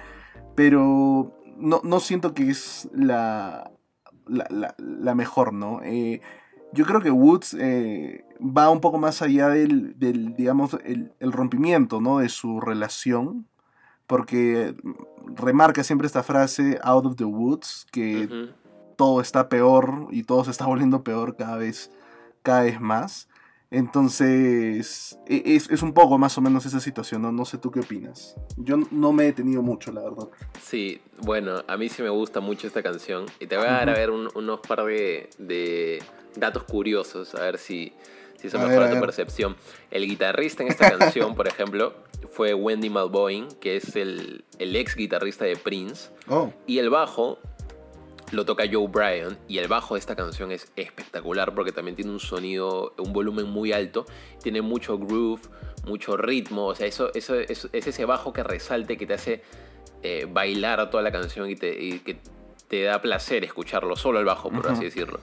[0.55, 3.71] pero no, no siento que es la,
[4.27, 5.81] la, la, la mejor, ¿no?
[5.83, 6.21] Eh,
[6.75, 11.33] yo creo que Woods eh, va un poco más allá del, del digamos, el, el,
[11.33, 12.19] rompimiento, ¿no?
[12.19, 13.47] De su relación,
[14.07, 14.75] porque
[15.37, 18.53] remarca siempre esta frase, out of the woods, que uh -huh.
[18.97, 21.91] todo está peor y todo se está volviendo peor cada vez,
[22.43, 23.29] cada vez más.
[23.71, 27.33] Entonces, e, es, es, un poco más o menos esa situación, ¿no?
[27.33, 28.37] No sé tú qué opinas.
[28.57, 30.29] Yo no me he detenido mucho, la verdad.
[30.63, 33.27] Sí, bueno, a mí sí me gusta mucho esta canción.
[33.41, 36.03] Y te voy a dar a ver un, unos par de, de,
[36.37, 37.93] datos curiosos, a ver si,
[38.39, 39.57] si eso mejora tu percepción.
[39.91, 41.95] El guitarrista en esta canción, por ejemplo,
[42.31, 46.11] fue Wendy Malboyne, que es el, el ex guitarrista de Prince.
[46.29, 46.53] Oh.
[46.67, 47.39] Y el bajo
[48.35, 52.11] lo toca Joe Bryan y el bajo de esta canción es espectacular porque también tiene
[52.11, 54.07] un sonido, un volumen muy alto,
[54.43, 55.43] tiene mucho groove,
[55.87, 59.43] mucho ritmo, o sea, eso, eso, eso es ese bajo que resalte, que te hace
[60.03, 62.19] eh, bailar toda la canción y, te, y, que
[62.69, 64.73] te da placer escucharlo, solo el bajo, por uh -huh.
[64.73, 65.21] así decirlo.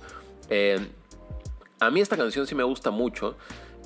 [0.50, 0.80] Eh,
[1.80, 3.38] a mí esta canción sí me gusta mucho.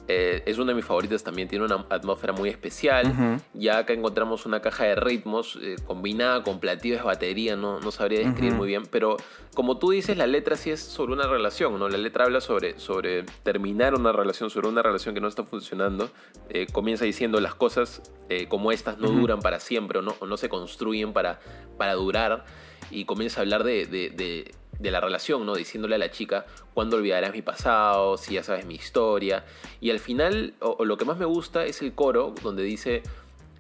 [0.07, 3.41] Eh, es una de mis favoritas también, tiene una atmósfera muy especial.
[3.53, 7.91] Ya acá encontramos una caja de ritmos eh, combinada con platillos de batería, no, no
[7.91, 9.17] sabría describir muy bien, pero
[9.55, 11.89] como tú dices, la letra sí es sobre una relación, ¿no?
[11.89, 16.09] La letra habla sobre, sobre terminar una relación, sobre una relación que no está funcionando.
[16.49, 18.01] Eh, comienza diciendo las cosas
[18.49, 21.39] como estas no duran para siempre o no, no se construyen para,
[21.77, 22.45] para durar.
[22.91, 25.55] Y comienza a hablar de de la relación, ¿no?
[25.55, 29.45] Diciéndole a la chica cuándo olvidarás mi pasado, si ya sabes mi historia.
[29.81, 33.03] Y al final, o, lo que más me gusta es el coro donde dice,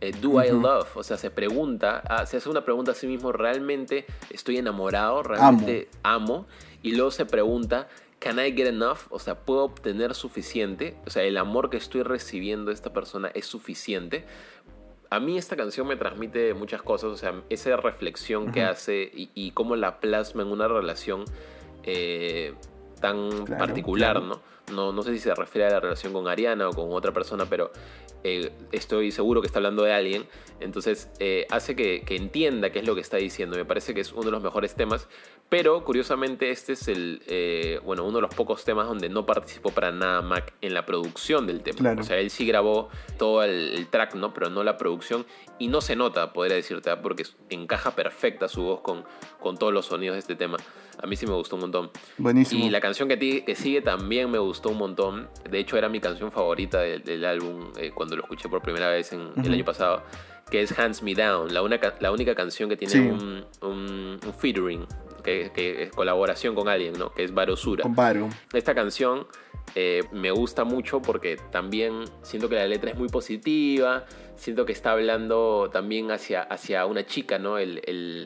[0.01, 0.95] eh, ¿Do I love?
[0.95, 5.23] O sea, se pregunta, ah, se hace una pregunta a sí mismo, ¿realmente estoy enamorado?
[5.23, 6.47] ¿Realmente amo?
[6.83, 7.87] Y luego se pregunta,
[8.25, 9.01] ¿Can I get enough?
[9.11, 10.97] O sea, ¿puedo obtener suficiente?
[11.05, 14.25] O sea, ¿el amor que estoy recibiendo de esta persona es suficiente?
[15.15, 19.51] A mí esta canción me transmite muchas cosas, o sea, esa reflexión que hace y,
[19.51, 21.23] cómo la plasma en una relación
[21.83, 22.53] eh,
[22.99, 24.41] tan particular, ¿no?
[24.73, 24.91] ¿no?
[24.91, 27.71] No sé si se refiere a la relación con Ariana o con otra persona, pero
[28.23, 30.25] eh, estoy seguro que está hablando de alguien.
[30.59, 33.55] Entonces eh, hace que, entienda qué es lo que está diciendo.
[33.55, 35.07] Me parece que es uno de los mejores temas.
[35.47, 39.69] Pero curiosamente este es el, eh, bueno, uno de los pocos temas donde no participó
[39.71, 41.95] para nada Mac en la producción del tema.
[41.99, 44.33] O sea, él sí grabó todo el, track, ¿no?
[44.33, 45.25] Pero no la producción.
[45.59, 47.01] Y no se nota, podría decirte, ¿ah?
[47.01, 49.05] porque encaja perfecta su voz con,
[49.39, 50.57] con todos los sonidos de este tema.
[51.01, 51.91] A mí sí me gustó un montón.
[52.17, 52.65] Buenísimo.
[52.65, 55.29] Y la canción que, que sigue también me gustó un montón.
[55.49, 59.11] De hecho, era mi canción favorita del, álbum eh, cuando lo escuché por primera vez
[59.13, 60.03] en, el año pasado.
[60.49, 61.61] Que es Hands Me Down, la,
[61.99, 64.85] la única canción que tiene un, un, featuring,
[65.25, 67.11] que, es colaboración con alguien, ¿no?
[67.11, 67.83] Que es Barosura.
[67.83, 68.29] Con Baro.
[68.53, 69.27] Esta canción
[69.73, 74.05] eh, me gusta mucho porque también siento que la letra es muy positiva
[74.35, 77.57] siento que está hablando también hacia, hacia una chica, ¿no?
[77.57, 77.81] El,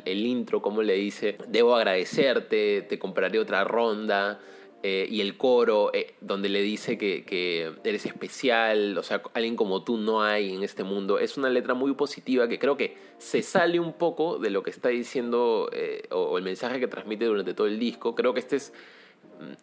[0.05, 4.39] el, intro, como le dice, debo agradecerte, te compraré otra ronda.
[4.81, 9.57] Eh, y el coro, eh, donde le dice que, que, eres especial, o sea, alguien
[9.57, 11.19] como tú no hay en este mundo.
[11.19, 14.69] Es una letra muy positiva que creo que se sale un poco de lo que
[14.69, 18.15] está diciendo eh, o, el mensaje que transmite durante todo el disco.
[18.15, 18.71] Creo que este es,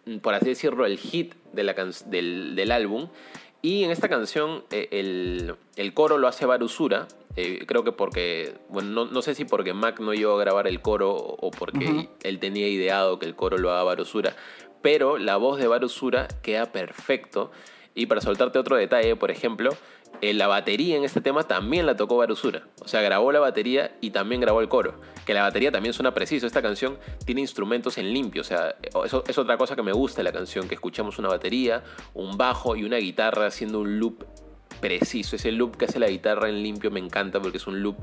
[0.05, 1.75] mm, por así decirlo, el hit de la
[2.07, 3.09] del, del álbum.
[3.63, 4.89] Y en esta canción eh,
[5.77, 7.09] el, coro lo hace Barusura.
[7.67, 11.15] Creo que porque, bueno, no, sé si porque Mac no iba a grabar el coro
[11.15, 14.35] o porque él tenía ideado que el coro lo haga Barusura.
[14.87, 17.51] Pero la voz de Barusura queda perfecto.
[17.97, 19.71] Y para soltarte otro detalle, por ejemplo,
[20.21, 22.69] eh, la batería en este tema también la tocó Barusura.
[22.81, 25.01] O sea, grabó la batería y también grabó el coro.
[25.25, 26.47] Que la batería también suena preciso.
[26.47, 28.43] Esta canción tiene instrumentos en limpio.
[28.43, 31.31] O sea, eso es otra cosa que me gusta de la canción, que escuchamos una
[31.31, 31.83] batería,
[32.15, 34.25] un bajo y una guitarra haciendo un loop
[34.81, 35.37] preciso.
[35.37, 37.97] Ese loop que hace la guitarra en limpio me encanta porque es un loop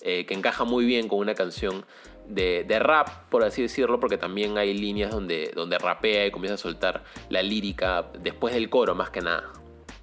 [0.00, 1.84] eh, que encaja muy bien con una canción
[2.28, 6.58] de, rap, por así decirlo, porque también hay líneas donde, donde rapea y comienza a
[6.58, 9.52] soltar la lírica después del coro, más que nada.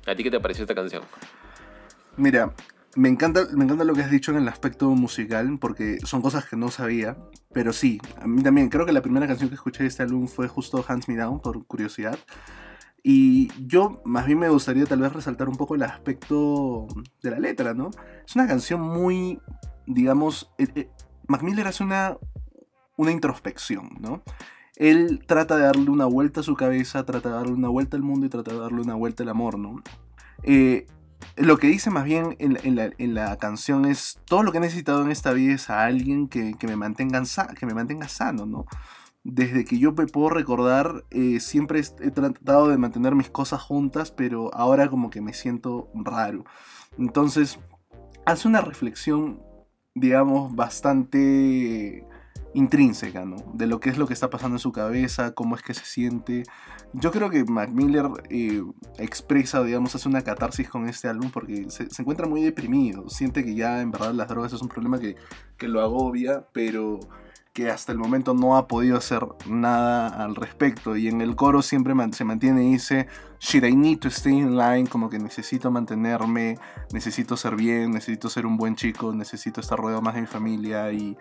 [0.06, 1.04] ¿A ti qué te pareció esta canción?
[2.18, 2.54] Mira,
[2.96, 6.46] me encanta, me encanta lo que has dicho en el aspecto musical, porque son cosas
[6.46, 7.16] que no sabía.
[7.54, 8.70] Pero sí, a mí también.
[8.70, 11.42] Creo que la primera canción que escuché de este álbum fue justo Hands Me Down,
[11.42, 12.18] por curiosidad.
[13.04, 16.88] Y yo más bien me gustaría tal vez resaltar un poco el aspecto
[17.22, 17.92] de la letra, ¿no?
[18.26, 19.40] Es una canción muy,
[19.86, 20.90] digamos, eh, eh,
[21.28, 22.18] Mac Miller hace una,
[22.98, 24.24] una introspección, ¿no?
[24.76, 28.04] Él trata de darle una vuelta a su cabeza, trata de darle una vuelta al
[28.04, 29.82] mundo y trata de darle una vuelta al amor, ¿no?
[30.44, 30.86] Eh,
[31.36, 35.12] lo que dice más bien en, la, canción es, todo lo que he necesitado en
[35.12, 37.24] esta vida es a alguien que, me, mantenga
[37.58, 38.66] que me mantenga sano, ¿no?
[39.30, 44.10] Desde que yo me puedo recordar, eh, siempre he tratado de mantener mis cosas juntas,
[44.10, 46.46] pero ahora como que me siento raro.
[46.98, 47.60] Entonces,
[48.26, 49.42] hace una reflexión,
[49.94, 52.08] digamos, bastante
[52.54, 53.36] intrínseca, ¿no?
[53.54, 55.84] De lo que es lo que está pasando en su cabeza, cómo es que se
[55.84, 56.44] siente.
[56.94, 58.64] Yo creo que Mac Miller eh,
[58.98, 63.10] expresa, digamos, hace una catarsis con este álbum porque se, encuentra muy deprimido.
[63.10, 65.18] Siente que ya en verdad las drogas es un problema que,
[65.58, 67.02] que lo agobia, pero
[67.58, 70.96] que hasta el momento no ha podido hacer nada al respecto.
[70.96, 73.08] Y en el coro siempre se mantiene y dice,
[73.40, 74.88] Should I need to stay in line?
[74.88, 76.60] Como que necesito mantenerme,
[76.94, 80.92] necesito ser bien, necesito ser un buen chico, necesito estar rodeado más de mi familia
[80.92, 81.18] y,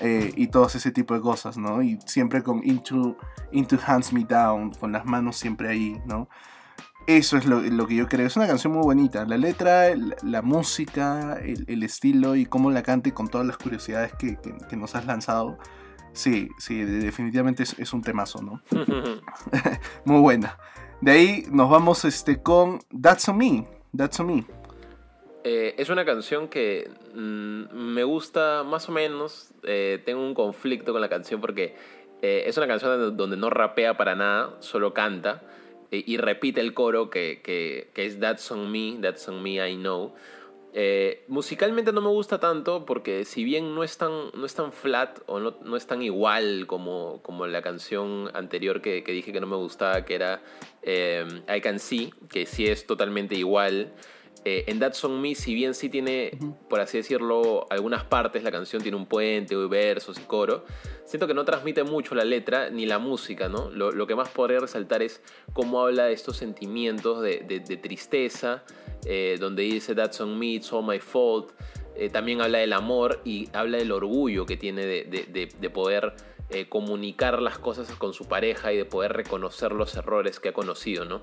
[0.00, 1.80] eh, y todo ese tipo de cosas, ¿no?
[1.80, 3.16] Y siempre con into,
[3.52, 6.28] into Hands Me Down, con las manos siempre ahí, ¿no?
[7.06, 8.26] Eso es lo, que yo creo.
[8.26, 9.24] Es una canción muy bonita.
[9.26, 9.94] La letra,
[10.24, 14.36] la, música, el, estilo y cómo la cante con todas las curiosidades que,
[14.76, 15.56] nos has lanzado.
[16.12, 18.60] Sí, sí, definitivamente es, un temazo, ¿no?
[20.04, 20.58] muy buena.
[21.00, 23.68] De ahí nos vamos este, con That's on Me.
[23.96, 24.44] That's on Me.
[25.44, 29.52] Eh, es una canción que mm, me gusta más o menos.
[29.62, 31.76] Eh, tengo un conflicto con la canción porque
[32.20, 35.42] eh, es una canción donde no rapea para nada, solo canta
[35.90, 39.76] y, repite el coro que, que, que, es That's on Me, That's on Me, I
[39.76, 40.14] Know.
[40.78, 44.72] Eh, musicalmente no me gusta tanto porque si bien no es tan, no es tan
[44.72, 49.32] flat o no, no es tan igual como, como la canción anterior que, que dije
[49.32, 50.42] que no me gustaba, que era
[50.82, 53.94] eh, I Can See, que sí es totalmente igual.
[54.44, 58.52] Eh, en That Song Me, si bien sí tiene, por así decirlo, algunas partes, la
[58.52, 60.64] canción tiene un puente, versos y coro,
[61.04, 63.70] siento que no transmite mucho la letra ni la música, ¿no?
[63.70, 65.20] Lo, lo que más podría resaltar es
[65.52, 68.62] cómo habla de estos sentimientos de, de, de tristeza,
[69.04, 71.52] eh, donde dice That's on me, it's all my fault.
[71.96, 76.14] Eh, también habla del amor y habla del orgullo que tiene de, de poder
[76.48, 80.52] eh, comunicar las cosas con su pareja y de poder reconocer los errores que ha
[80.52, 81.22] conocido, ¿no?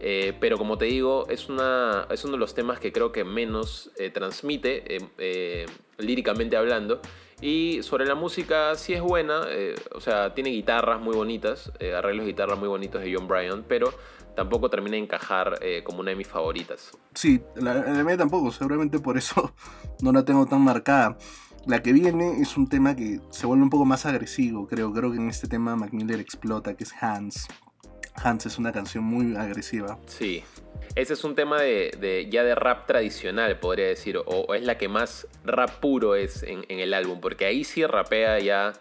[0.00, 3.22] Eh, pero como te digo, es, una, es uno de los temas que creo que
[3.22, 5.66] menos eh, transmite, eh,
[5.98, 7.00] líricamente hablando.
[7.42, 9.46] Y sobre la música sí es buena,
[9.94, 13.94] o sea, tiene guitarras muy bonitas, arreglos de guitarra muy bonitos de John Bryan, pero
[14.36, 16.90] tampoco termina de encajar como una de mis favoritas.
[17.14, 19.54] Sí, la, la mía tampoco, seguramente por eso
[20.02, 21.16] no la tengo tan marcada.
[21.66, 24.92] La que viene es un tema que se vuelve un poco más agresivo, creo.
[24.92, 27.48] Creo que en este tema Mac Miller explota, que es Hans.
[28.14, 29.98] Hans es una canción muy agresiva.
[30.06, 30.42] Sí.
[30.94, 34.88] Ese es un tema de, ya de rap tradicional, podría decir, o, es la que
[34.88, 38.72] más rap puro es en, el álbum, porque ahí sí rapea ya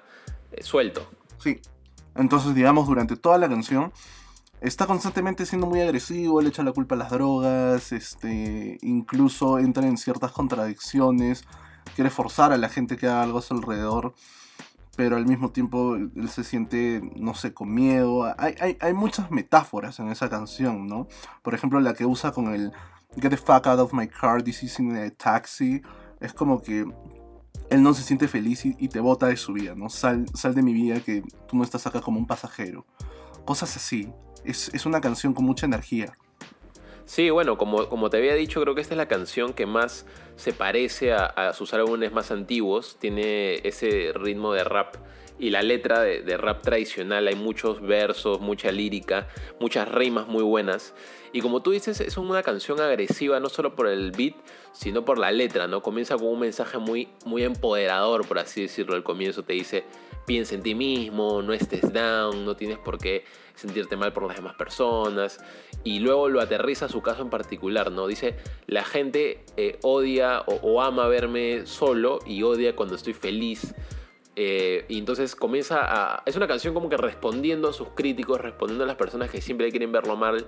[0.52, 1.08] eh, suelto.
[1.38, 1.62] Sí.
[2.16, 3.94] Entonces, digamos, durante toda la canción
[4.60, 9.88] está constantemente siendo muy agresivo, le echa la culpa a las drogas, este, incluso entra
[9.88, 11.46] en ciertas contradicciones,
[11.96, 14.16] quiere forzar a la gente que haga algo a su alrededor
[15.00, 18.26] pero al mismo tiempo él se siente, no sé, con miedo.
[18.38, 21.08] Hay, hay, hay, muchas metáforas en esa canción, ¿no?
[21.42, 22.74] Por ejemplo, la que usa con el
[23.16, 25.82] Get the fuck out of my car, this is in a taxi.
[26.20, 26.86] Es como que
[27.70, 29.90] él no se siente feliz y, te bota de su vida, ¿no?
[29.90, 32.86] Sal, sal de mi vida que tú no estás acá como un pasajero.
[33.46, 34.12] Cosas así.
[34.44, 36.18] Es, es una canción con mucha energía.
[37.10, 40.06] Sí, bueno, como, como te había dicho, creo que esta es la canción que más
[40.36, 42.98] se parece a, sus álbumes más antiguos.
[43.00, 44.94] Tiene ese ritmo de rap
[45.40, 47.28] y la letra de, rap tradicional.
[47.28, 49.28] Hay muchos versos, mucha lírica,
[49.60, 50.94] muchas rimas muy buenas.
[51.32, 54.36] Y como tú dices, es una canción agresiva no solo por el beat,
[54.74, 55.82] sino por la letra, ¿no?
[55.82, 58.96] Comienza con un mensaje muy, muy empoderador, por así decirlo.
[58.96, 59.86] Al comienzo te dice,
[60.26, 63.24] piensa en ti mismo, no estés down, no tienes por qué
[63.56, 65.40] sentirte mal por las demás personas.
[65.84, 68.08] Y luego lo aterriza a su caso en particular, ¿no?
[68.08, 68.36] Dice,
[68.68, 73.74] la gente eh, odia o, ama verme solo y odia cuando estoy feliz.
[74.42, 76.24] Eh, y entonces comienza a...
[76.26, 79.70] Es una canción como que respondiendo a sus críticos, respondiendo a las personas que siempre
[79.70, 80.46] quieren verlo mal.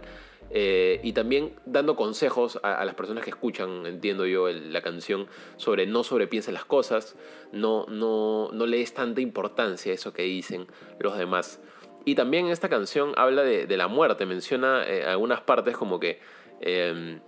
[0.50, 5.28] Eh, y también dando consejos a, las personas que escuchan, entiendo yo, la canción,
[5.58, 7.18] sobre no sobrepiensen las cosas,
[7.52, 10.68] no, no, no le des tanta importancia a eso que dicen
[11.00, 11.60] los demás.
[12.06, 16.22] Y también esta canción habla de, la muerte, menciona eh, algunas partes como que,
[16.62, 17.20] em,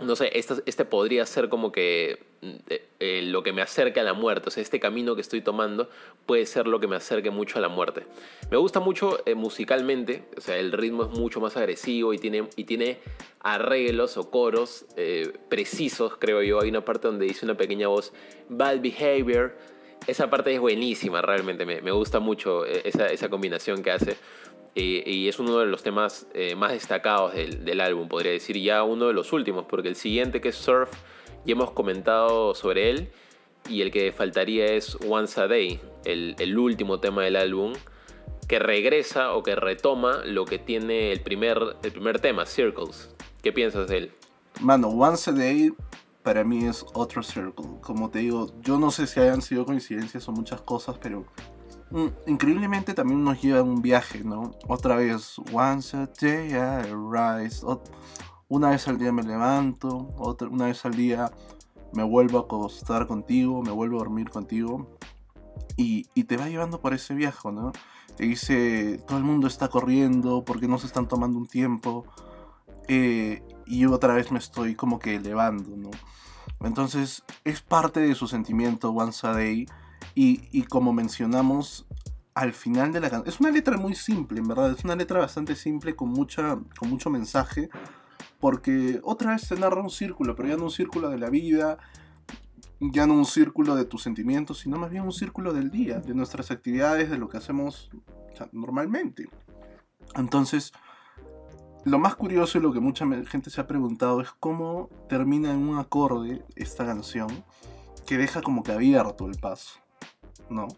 [0.00, 4.12] no sé, este, podría ser como que eh, eh, lo que me acerque a la
[4.12, 5.88] muerte, o sea, este camino que estoy tomando
[6.26, 8.04] puede ser lo que me acerque mucho a la muerte.
[8.50, 12.64] Me gusta mucho musicalmente, o sea, el ritmo es mucho más agresivo y tiene, y
[12.64, 12.98] tiene
[13.40, 14.86] arreglos o coros
[15.48, 16.60] precisos, creo yo.
[16.60, 18.12] Hay una parte donde dice una pequeña voz,
[18.48, 19.54] bad behavior
[20.06, 21.66] esa parte es buenísima, realmente.
[21.66, 24.16] Me, me gusta mucho eh, esa, esa, combinación que hace.
[24.80, 28.56] Y es uno de los temas eh, más destacados del, del, álbum, podría decir.
[28.58, 30.90] Ya uno de los últimos, porque el siguiente, que es Surf,
[31.44, 33.10] ya hemos comentado sobre él.
[33.68, 37.74] Y el que faltaría es Once a Day, el, último tema del álbum,
[38.46, 43.14] que regresa o que retoma lo que tiene el primer, el primer tema, Circles.
[43.42, 44.12] ¿Qué piensas de él?
[44.60, 45.72] Mano, Once a Day
[46.22, 47.66] para mí es otro circle.
[47.82, 51.26] Como te digo, yo no sé si hayan sido coincidencias o muchas cosas, pero
[52.26, 54.52] increíblemente también nos lleva a un viaje, ¿no?
[54.66, 57.64] Otra vez, once a day I rise.
[58.48, 61.30] una vez al día me levanto, otra, una vez al día
[61.92, 64.98] me vuelvo a acostar contigo, me vuelvo a dormir contigo.
[65.76, 67.72] Y, te va llevando por ese viaje, ¿no?
[68.16, 72.04] Te dice, todo el mundo está corriendo, porque no se están tomando un tiempo?
[72.88, 75.90] Eh, y otra vez me estoy como que elevando, ¿no?
[76.60, 79.66] Entonces es parte de su sentimiento Once a Day
[80.14, 81.86] y, como mencionamos
[82.34, 85.20] al final de la canción, es una letra muy simple, en verdad, es una letra
[85.20, 87.68] bastante simple con, mucha, con mucho mensaje,
[88.40, 91.78] porque otra vez se narra un círculo, pero ya no un círculo de la vida,
[92.80, 96.14] ya no un círculo de tus sentimientos, sino más bien un círculo del día, de
[96.14, 97.90] nuestras actividades, de lo que hacemos
[98.52, 99.28] normalmente.
[100.14, 100.72] Entonces,
[101.84, 105.58] lo más curioso y lo que mucha gente se ha preguntado es cómo termina en
[105.58, 107.28] un acorde esta canción
[108.06, 109.80] que deja como que abierto el paso,
[110.50, 110.68] ¿no?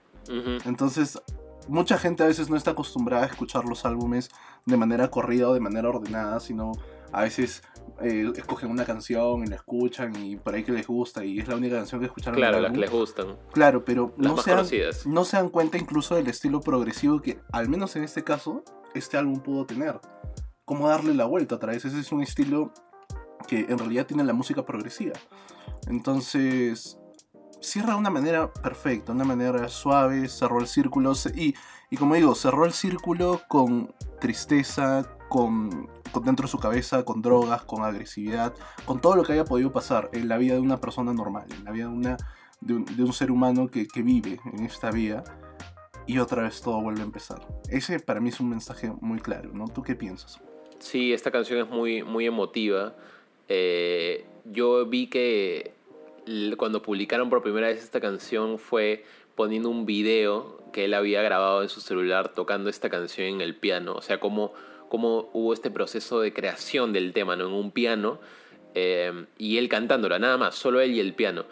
[0.64, 1.20] Entonces,
[1.68, 4.30] mucha gente a veces no está acostumbrada a escuchar los álbumes
[4.66, 6.72] de manera corrida o de manera ordenada, sino
[7.12, 7.62] a veces
[8.02, 11.48] eh, escogen una canción y la escuchan y por ahí que les gusta y es
[11.48, 12.36] la única canción que escucharon.
[12.36, 13.36] Claro, las que les gustan.
[13.52, 14.66] Claro, pero Las no se, dan,
[15.06, 18.64] no se dan cuenta incluso del estilo progresivo que, al menos en este caso,
[18.94, 20.00] este álbum pudo tener.
[20.64, 21.84] Cómo darle la vuelta otra vez.
[21.84, 22.72] Ese es un estilo
[23.48, 25.14] que en realidad tiene la música progresiva.
[25.88, 26.99] Entonces,
[27.60, 31.12] cierra de una manera perfecta, una manera suave, cerró el círculo.
[31.34, 31.54] Y,
[31.90, 35.88] y como digo, cerró el círculo con tristeza, con,
[36.24, 38.54] dentro de su cabeza, con drogas, con agresividad,
[38.84, 41.64] con todo lo que haya podido pasar en la vida de una persona normal, en
[41.64, 42.16] la vida de, una,
[42.60, 45.24] de, un, ser humano que, que vive en esta vida.
[46.06, 47.46] Y otra vez todo vuelve a empezar.
[47.68, 49.68] Ese para mí es un mensaje muy claro, ¿no?
[49.68, 50.40] ¿Tú qué piensas?
[50.80, 52.96] Sí, esta canción es muy, muy emotiva.
[53.48, 55.74] Eh, yo vi que
[56.56, 59.04] cuando publicaron por primera vez esta canción fue
[59.34, 63.56] poniendo un video que él había grabado en su celular tocando esta canción en el
[63.56, 63.94] piano.
[63.94, 64.52] O sea, cómo,
[64.88, 67.46] cómo hubo este proceso de creación del tema ¿no?
[67.46, 68.20] en un piano
[68.74, 71.44] eh, y él cantándola, nada más, solo él y el piano.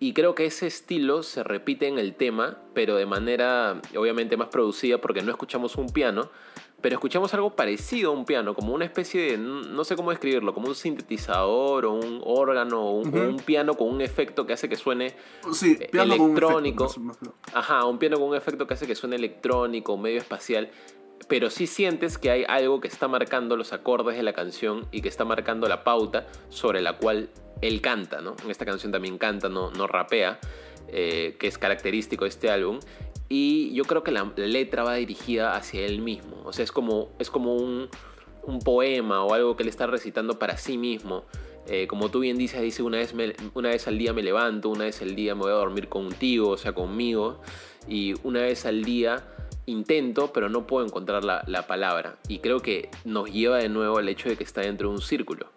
[0.00, 4.48] Y creo que ese estilo se repite en el tema, pero de manera obviamente más
[4.48, 6.30] producida porque no escuchamos un piano,
[6.84, 10.52] pero escuchamos algo parecido a un piano, como una especie de, no sé cómo describirlo,
[10.52, 14.76] como un sintetizador o un órgano o un, piano con un efecto que hace que
[14.76, 15.16] suene,
[15.50, 16.94] Sí, Eh, piano con un efecto, electrónico.
[17.54, 20.68] ajá, un piano con un efecto que hace que suene electrónico, medio espacial,
[21.26, 25.00] pero sí sientes que hay algo que está marcando los acordes de la canción y
[25.00, 27.30] que está marcando la pauta sobre la cual
[27.62, 28.36] él canta, ¿no?
[28.44, 30.38] En esta canción también canta, no, no rapea,
[30.88, 32.78] eh, que es característico de este álbum.
[33.36, 36.40] Y yo creo que la, letra va dirigida hacia él mismo.
[36.44, 37.88] O sea, es como, es como un,
[38.44, 41.24] un poema o algo que él está recitando para sí mismo.
[41.66, 43.12] Eh, como tú bien dices, dice una vez,
[43.54, 46.50] una vez al día me levanto, una vez al día me voy a dormir contigo,
[46.50, 47.40] o sea, conmigo.
[47.88, 49.24] Y una vez al día
[49.66, 52.18] intento, pero no puedo encontrar la, la palabra.
[52.28, 55.00] Y creo que nos lleva de nuevo al hecho de que está dentro de un
[55.02, 55.48] círculo.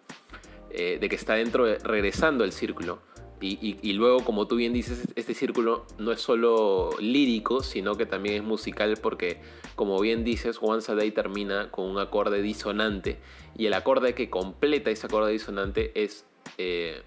[0.70, 2.98] Eh, de que está dentro, de- regresando al círculo.
[3.40, 7.94] Y, y- y luego, como tú bien dices, este círculo no es solo lírico, sino
[7.94, 9.38] que también es musical porque,
[9.76, 13.18] como bien dices, Once a Day termina con un acorde disonante
[13.56, 16.24] y el acorde que completa ese acorde disonante es
[16.58, 17.02] eh,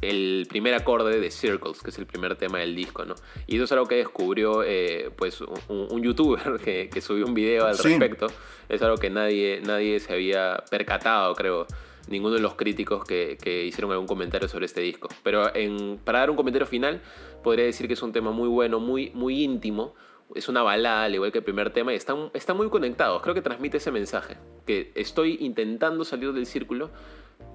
[0.00, 3.14] el primer acorde de Circles, que es el primer tema del disco, ¿no?
[3.48, 7.34] Y eso es algo que descubrió eh, pues un, un youtuber que, que subió un
[7.34, 7.88] video al Sí.
[7.88, 8.28] respecto.
[8.68, 11.66] Es algo que nadie, nadie se había percatado, creo
[12.08, 15.08] ninguno de los críticos que, que hicieron algún comentario sobre este disco.
[15.22, 17.02] Pero en- para dar un comentario final,
[17.42, 19.94] podría decir que es un tema muy bueno, muy, muy íntimo.
[20.34, 23.22] Es una balada, al igual que el primer tema, y están, están muy conectados.
[23.22, 24.36] Creo que transmite ese mensaje.
[24.66, 26.90] Que estoy intentando salir del círculo,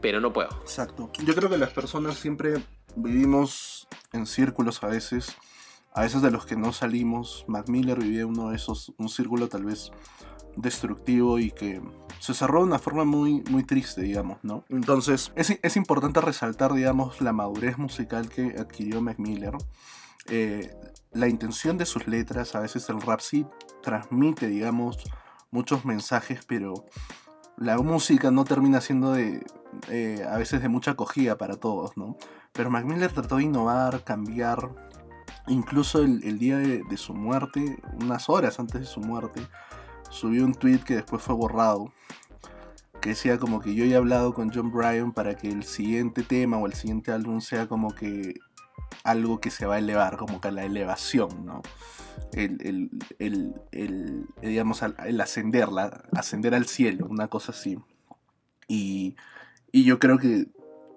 [0.01, 0.49] pero no puedo.
[0.61, 1.11] Exacto.
[1.25, 2.53] Yo creo que las personas siempre
[2.95, 5.35] vivimos en círculos a veces,
[5.93, 7.43] a veces de los que no salimos.
[7.47, 9.91] Mac Miller vivía uno de esos, un círculo tal vez
[10.55, 11.81] destructivo y que
[12.19, 14.63] se cerró de una forma muy, muy triste, digamos, ¿no?
[14.69, 19.17] Entonces, es, es importante resaltar, digamos, la madurez musical que adquirió Mac.
[20.27, 20.71] Eh,
[21.13, 23.45] la intención de sus letras, a veces el rap sí
[23.81, 24.97] transmite, digamos,
[25.49, 26.85] muchos mensajes, pero
[27.57, 29.43] la música no termina siendo de,
[29.89, 32.17] eh, a veces de mucha acogida para todos, ¿no?
[32.53, 34.69] Pero Mac trató de innovar, cambiar,
[35.47, 39.41] incluso el, día de su muerte, unas horas antes de su muerte,
[40.11, 41.91] subió un tweet que después fue borrado,
[43.01, 46.57] que decía como que yo he hablado con John Bryan para que el siguiente tema
[46.57, 48.35] o el siguiente álbum sea como que
[49.03, 51.61] algo que se va a elevar, como que la elevación, ¿no?
[52.33, 57.79] El, el, el, el, digamos, al- el ascender, la- ascender al cielo, una cosa así.
[58.67, 59.15] Y,
[59.71, 60.47] y yo creo que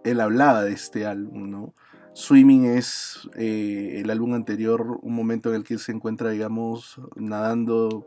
[0.05, 1.75] él hablaba de este álbum, ¿no?
[2.13, 8.07] Swimming es eh, el álbum anterior, un momento en el que se encuentra, digamos, nadando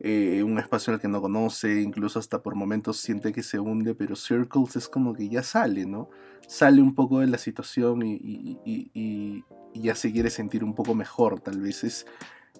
[0.00, 3.94] eh, un espacio el que no conoce, incluso hasta por momentos siente que se hunde,
[3.94, 6.08] pero Circles es como que ya sale, ¿no?
[6.46, 9.44] Sale un poco de la situación y,
[9.74, 11.84] ya se quiere sentir un poco mejor, tal vez.
[11.84, 12.06] Es,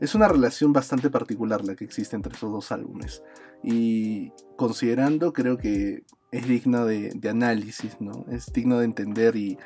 [0.00, 3.22] es una relación bastante particular la que existe entre esos dos álbumes.
[3.62, 8.24] Y considerando, creo que es digno de, de análisis, ¿no?
[8.30, 9.58] Es digno de entender y,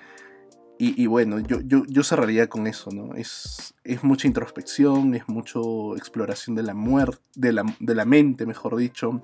[0.79, 3.15] y, bueno, yo, yo, yo cerraría con eso, ¿no?
[3.15, 8.47] Es, es mucha introspección, es mucho exploración de la muerte, de la, de la mente,
[8.47, 9.23] mejor dicho.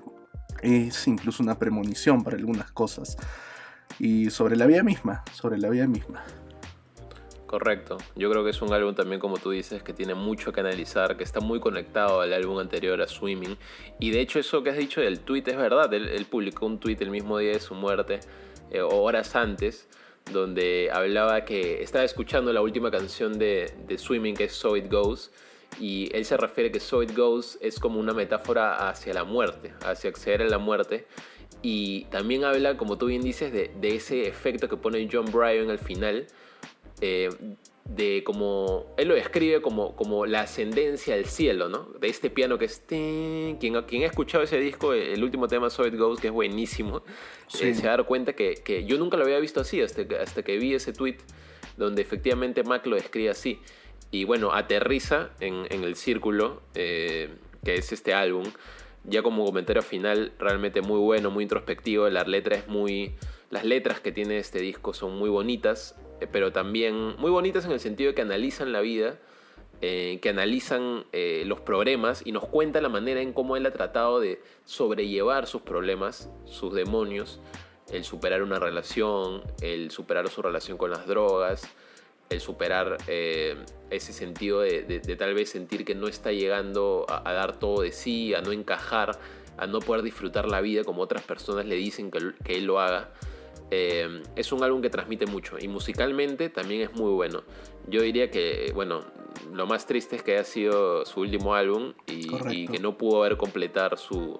[0.61, 3.17] Es incluso una premonición para algunas cosas.
[3.99, 6.23] Y sobre la vida misma, sobre la vida misma.
[7.49, 7.97] Correcto.
[8.15, 11.17] Yo creo que es un álbum también, como tú dices, que tiene mucho que analizar,
[11.17, 13.57] que está muy conectado al álbum anterior, a Swimming.
[13.99, 15.91] Y de hecho eso que has dicho del tweet es verdad.
[15.93, 18.19] Él, publicó un tweet el mismo día de su muerte,
[18.69, 19.87] eh, horas antes,
[20.31, 24.91] donde hablaba que estaba escuchando la última canción de, de Swimming, que es So It
[24.91, 25.31] Goes,
[25.79, 29.73] y él se refiere que So It Goes es como una metáfora hacia la muerte,
[29.85, 31.05] hacia acceder a la muerte.
[31.61, 35.79] Y también habla, como tú bien dices, de, ese efecto que pone John Bryan al
[35.79, 36.27] final,
[37.01, 37.29] eh,
[37.89, 41.89] de como, él lo describe como, como la ascendencia al cielo, ¿no?
[41.99, 42.83] De este piano que es...
[42.87, 47.01] Quien, quien ha escuchado ese disco, el último tema, So It Goes, que es buenísimo,
[47.59, 50.17] eh, se ha dado cuenta que, que, yo nunca lo había visto así, hasta que,
[50.17, 51.17] hasta que vi ese tweet
[51.77, 53.59] donde efectivamente Mac lo describe así.
[54.11, 57.29] Y bueno, aterriza en, el círculo, eh,
[57.63, 58.45] que es este álbum.
[59.05, 62.09] Ya como comentario final, realmente muy bueno, muy introspectivo.
[62.09, 63.15] La letra es muy.
[63.49, 65.95] Las letras que tiene este disco son muy bonitas,
[66.31, 69.17] pero también muy bonitas en el sentido de que analizan la vida,
[69.81, 71.05] eh, que analizan
[71.45, 75.61] los problemas y nos cuenta la manera en cómo él ha tratado de sobrellevar sus
[75.61, 77.39] problemas, sus demonios,
[77.91, 81.67] el superar una relación, el superar su relación con las drogas,
[82.29, 83.55] el superar eh,
[83.89, 88.33] ese sentido de, tal vez sentir que no está llegando a, dar todo de sí,
[88.33, 89.17] a no encajar,
[89.57, 93.09] a no poder disfrutar la vida como otras personas le dicen que él lo haga.
[93.71, 97.43] Eh, es un álbum que transmite mucho y musicalmente también es muy bueno.
[97.87, 99.01] Yo diría que, bueno,
[99.53, 103.37] lo más triste es que haya sido su último álbum y, que no pudo haber
[103.37, 104.39] completar su,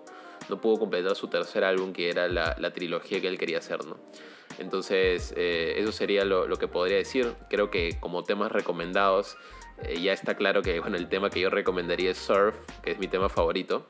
[0.49, 3.85] no pudo completar su tercer álbum que era la, la trilogía que él quería hacer,
[3.85, 3.97] ¿no?
[4.59, 7.33] Entonces, eh, eso sería lo, que podría decir.
[7.49, 9.37] Creo que como temas recomendados,
[9.83, 12.99] eh, ya está claro que bueno, el tema que yo recomendaría es Surf, que es
[12.99, 13.87] mi tema favorito.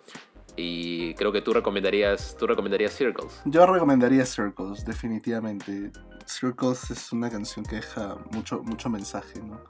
[0.55, 3.41] Y creo que tú recomendarías, tú recomendarías Circles.
[3.45, 5.91] Yo recomendaría Circles, definitivamente.
[6.25, 9.61] Circles es una canción que deja mucho, mucho mensaje, ¿no?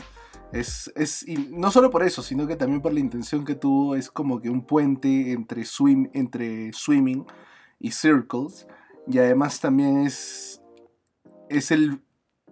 [0.52, 3.96] Es, es, y no solo por eso, sino que también por la intención que tuvo,
[3.96, 7.26] es como que un puente entre, swim, entre Swimming
[7.80, 8.66] y Circles.
[9.08, 10.62] Y además también es,
[11.50, 12.02] es el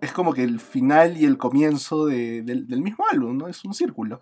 [0.01, 3.47] es como que el final y el comienzo del, mismo álbum, ¿no?
[3.47, 4.19] Es un círculo.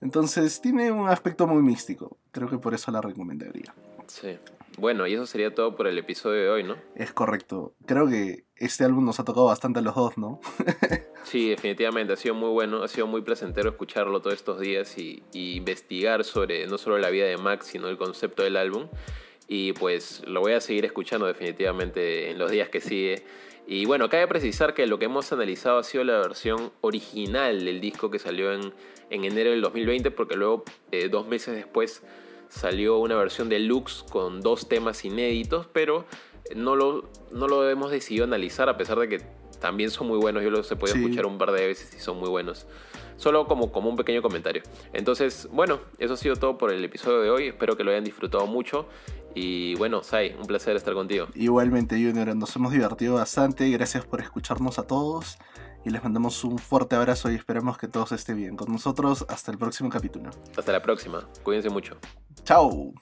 [0.00, 2.18] Entonces tiene un aspecto muy místico.
[2.30, 3.74] Creo que por eso la recomendaría.
[4.06, 4.38] Sí.
[4.76, 6.76] Bueno, y eso sería todo por el episodio de hoy, ¿no?
[6.96, 7.74] Es correcto.
[7.86, 10.40] Creo que este álbum nos ha tocado bastante a los dos, ¿no?
[11.24, 12.12] sí, definitivamente.
[12.12, 16.24] Ha sido muy bueno, ha sido muy placentero escucharlo todos estos días y, y investigar
[16.24, 18.88] sobre no solo la vida de Max, sino el concepto del álbum.
[19.46, 23.22] Y pues lo voy a seguir escuchando definitivamente en los días que sigue.
[23.66, 27.80] Y bueno, cabe precisar que lo que hemos analizado ha sido la versión original del
[27.80, 28.72] disco que salió en,
[29.10, 32.02] enero del 2020, porque luego, eh, dos meses después,
[32.48, 36.04] salió una versión deluxe con dos temas inéditos, pero
[36.54, 39.20] no lo, no lo hemos decidido analizar, a pesar de que
[39.60, 40.42] también son muy buenos.
[40.42, 42.66] Yo los he podido escuchar un par de veces y son muy buenos.
[43.16, 44.62] Solo como, como un pequeño comentario.
[44.92, 47.46] Entonces, bueno, eso ha sido todo por el episodio de hoy.
[47.48, 48.86] Espero que lo hayan disfrutado mucho.
[49.34, 51.26] Y bueno, Sai, un placer estar contigo.
[51.34, 53.68] Igualmente, Junior, nos hemos divertido bastante.
[53.70, 55.38] Gracias por escucharnos a todos.
[55.84, 59.26] Y les mandamos un fuerte abrazo y esperemos que todos estén bien con nosotros.
[59.28, 60.30] Hasta el próximo capítulo.
[60.56, 61.28] Hasta la próxima.
[61.42, 61.96] Cuídense mucho.
[62.44, 62.94] Chao.